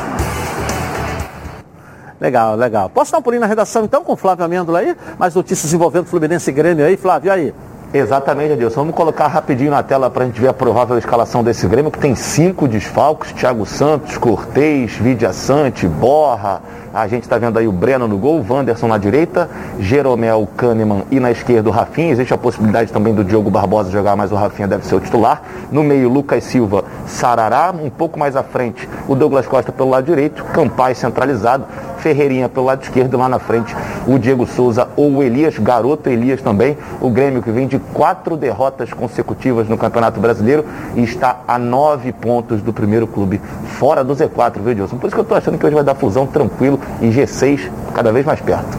[2.20, 2.90] Legal, legal.
[2.90, 4.94] Posso dar um pulinho na redação então com o Flávio Amêndola aí?
[5.18, 7.54] Mais notícias envolvendo Fluminense e Grêmio aí, Flávio, aí?
[7.92, 8.82] Exatamente, Adilson.
[8.82, 11.98] Vamos colocar rapidinho na tela para a gente ver a provável escalação desse Grêmio, que
[11.98, 16.60] tem cinco desfalques, Thiago Santos, Cortez, Vidia Sante, Borra,
[16.92, 21.20] a gente está vendo aí o Breno no gol, Wanderson na direita, Jeromel, Kahneman e
[21.20, 22.12] na esquerda o Rafinha.
[22.12, 25.42] Existe a possibilidade também do Diogo Barbosa jogar, mas o Rafinha deve ser o titular.
[25.70, 27.72] No meio, Lucas Silva, Sarará.
[27.72, 31.64] Um pouco mais à frente, o Douglas Costa pelo lado direito, Campaz centralizado,
[31.98, 33.74] Ferreirinha pelo lado esquerdo, lá na frente
[34.06, 36.76] o Diego Souza ou o Elias, garoto Elias também.
[37.00, 40.64] O Grêmio que vem de quatro derrotas consecutivas no Campeonato Brasileiro
[40.96, 43.40] e está a nove pontos do primeiro clube,
[43.78, 44.96] fora do Z4, viu, Dilson?
[44.96, 48.12] Por isso que eu estou achando que hoje vai dar fusão tranquilo e G6 cada
[48.12, 48.78] vez mais perto.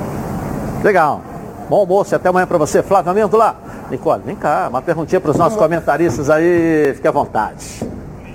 [0.84, 1.22] Legal.
[1.70, 2.84] Bom almoço e até amanhã para você.
[2.84, 3.56] Flávio lá.
[3.90, 7.82] Nicole, vem cá, uma perguntinha para os nossos comentaristas aí, fique à vontade.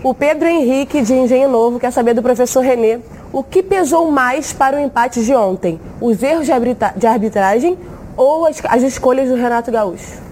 [0.03, 3.01] O Pedro Henrique de Engenho Novo quer saber do professor Renê
[3.33, 5.81] o que pesou mais para o empate de ontem?
[6.01, 7.77] Os erros de arbitragem
[8.17, 10.27] ou as, as escolhas do Renato Gaúcho?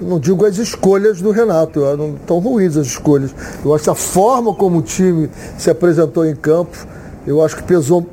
[0.00, 3.34] não digo as escolhas do Renato, não tão ruins as escolhas.
[3.62, 6.86] Eu acho que a forma como o time se apresentou em campo,
[7.26, 8.06] eu acho que pesou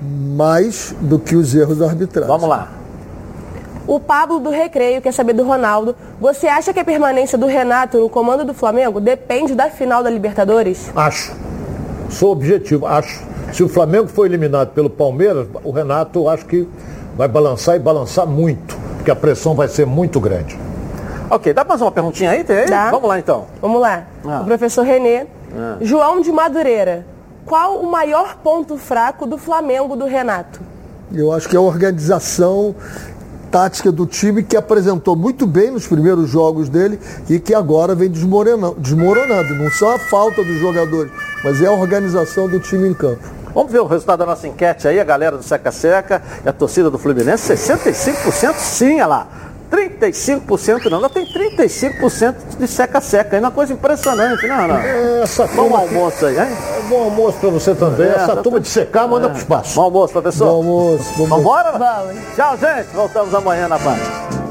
[0.00, 2.28] mais do que os erros da arbitragem.
[2.28, 2.68] Vamos lá.
[3.86, 5.94] O Pablo do Recreio quer saber do Ronaldo.
[6.20, 10.10] Você acha que a permanência do Renato no comando do Flamengo depende da final da
[10.10, 10.90] Libertadores?
[10.96, 11.32] Acho.
[12.10, 13.22] Sou objetivo, acho.
[13.52, 16.68] Se o Flamengo for eliminado pelo Palmeiras, o Renato acho que
[17.16, 20.58] vai balançar e balançar muito, porque a pressão vai ser muito grande.
[21.30, 22.44] Ok, dá mais uma perguntinha aí?
[22.44, 22.66] Tem aí?
[22.66, 22.90] Dá.
[22.90, 23.46] Vamos lá então.
[23.62, 24.04] Vamos lá.
[24.24, 24.40] Ah.
[24.42, 25.26] O professor Renê.
[25.56, 25.76] Ah.
[25.80, 27.04] João de Madureira.
[27.46, 30.60] Qual o maior ponto fraco do Flamengo do Renato?
[31.12, 32.74] Eu acho que é a organização
[33.52, 36.98] tática do time que apresentou muito bem nos primeiros jogos dele
[37.30, 39.54] e que agora vem desmoronando.
[39.54, 41.12] Não só a falta dos jogadores,
[41.44, 43.22] mas é a organização do time em campo.
[43.54, 46.52] Vamos ver o resultado da nossa enquete aí, a galera do Seca Seca e a
[46.52, 49.28] torcida do Fluminense, 65% sim, olha lá.
[49.70, 53.36] 35% não, ela tem 35% de seca-seca.
[53.36, 54.86] É uma coisa impressionante, né, Renato?
[54.86, 56.56] É, essa bom almoço aí, hein?
[56.78, 58.06] É bom almoço para você também.
[58.06, 59.30] É, essa turma de secar manda é.
[59.30, 59.74] pro espaço.
[59.74, 60.46] Bom almoço, professor.
[60.46, 61.12] Bom almoço.
[61.16, 61.72] Vamos embora?
[61.72, 62.16] Vamos.
[62.34, 62.88] Tchau, gente.
[62.94, 64.45] Voltamos amanhã na paz.